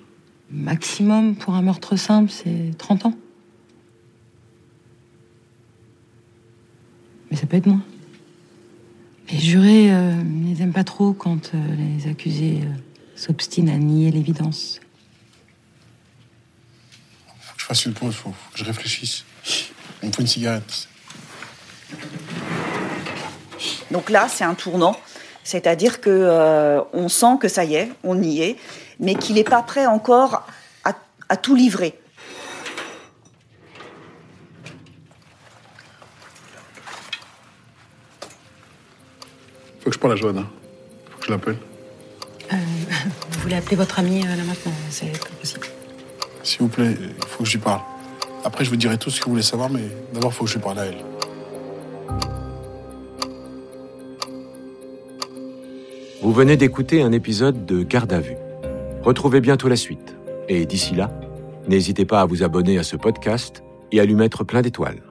Maximum 0.49 1.35
pour 1.35 1.53
un 1.53 1.61
meurtre 1.61 1.95
simple, 1.95 2.31
c'est 2.31 2.75
30 2.79 3.05
ans. 3.05 3.17
Mais 7.29 7.37
ça 7.37 7.45
peut 7.45 7.57
être 7.57 7.67
moins. 7.67 7.83
Les 9.33 9.39
jurés 9.39 9.91
euh, 9.91 10.13
ils 10.45 10.59
n'aiment 10.59 10.73
pas 10.73 10.83
trop 10.83 11.11
quand 11.11 11.55
euh, 11.55 11.57
les 11.75 12.07
accusés 12.07 12.59
euh, 12.61 12.67
s'obstinent 13.15 13.69
à 13.73 13.77
nier 13.77 14.11
l'évidence. 14.11 14.79
Faut 17.41 17.55
que 17.55 17.61
je 17.61 17.65
fasse 17.65 17.85
une 17.85 17.93
pause, 17.93 18.13
faut, 18.13 18.29
faut 18.29 18.51
que 18.53 18.59
je 18.59 18.63
réfléchisse. 18.63 19.25
On 20.03 20.07
me 20.07 20.11
faut 20.11 20.21
une 20.21 20.27
cigarette. 20.27 20.87
Donc 23.89 24.11
là, 24.11 24.27
c'est 24.29 24.43
un 24.43 24.53
tournant. 24.53 24.95
C'est-à-dire 25.43 25.99
que 25.99 26.11
euh, 26.11 26.81
on 26.93 27.09
sent 27.09 27.37
que 27.41 27.47
ça 27.47 27.65
y 27.65 27.73
est, 27.73 27.91
on 28.03 28.21
y 28.21 28.41
est, 28.41 28.57
mais 28.99 29.15
qu'il 29.15 29.33
n'est 29.33 29.43
pas 29.43 29.63
prêt 29.63 29.87
encore 29.87 30.45
à, 30.83 30.93
à 31.29 31.37
tout 31.37 31.55
livrer. 31.55 31.99
Faut 39.83 39.89
que 39.89 39.95
je 39.95 39.99
parle 39.99 40.13
à 40.13 40.15
Johanna. 40.15 40.45
Faut 41.09 41.19
que 41.19 41.25
je 41.25 41.31
l'appelle. 41.31 41.57
Euh, 42.53 42.55
vous 43.31 43.39
voulez 43.41 43.55
appeler 43.55 43.75
votre 43.75 43.99
ami 43.99 44.21
euh, 44.21 44.35
là 44.35 44.43
maintenant? 44.43 44.71
C'est 44.89 45.11
pas 45.11 45.27
possible. 45.41 45.67
S'il 46.41 46.59
vous 46.59 46.69
plaît, 46.69 46.95
il 46.97 47.27
faut 47.27 47.43
que 47.43 47.49
je 47.49 47.57
lui 47.57 47.63
parle. 47.63 47.81
Après, 48.45 48.63
je 48.63 48.69
vous 48.69 48.77
dirai 48.77 48.97
tout 48.97 49.09
ce 49.09 49.19
que 49.19 49.25
vous 49.25 49.31
voulez 49.31 49.43
savoir, 49.43 49.69
mais 49.69 49.81
d'abord, 50.13 50.31
il 50.31 50.35
faut 50.35 50.45
que 50.45 50.49
je 50.49 50.55
lui 50.55 50.63
parle 50.63 50.79
à 50.79 50.85
elle. 50.85 51.03
Vous 56.21 56.31
venez 56.31 56.55
d'écouter 56.55 57.01
un 57.01 57.11
épisode 57.11 57.65
de 57.65 57.83
Garde 57.83 58.13
à 58.13 58.21
vue. 58.21 58.37
Retrouvez 59.03 59.41
bientôt 59.41 59.67
la 59.67 59.75
suite. 59.75 60.15
Et 60.47 60.65
d'ici 60.65 60.95
là, 60.95 61.11
n'hésitez 61.67 62.05
pas 62.05 62.21
à 62.21 62.25
vous 62.25 62.41
abonner 62.41 62.77
à 62.77 62.83
ce 62.83 62.95
podcast 62.95 63.63
et 63.91 63.99
à 63.99 64.05
lui 64.05 64.15
mettre 64.15 64.45
plein 64.45 64.61
d'étoiles. 64.61 65.01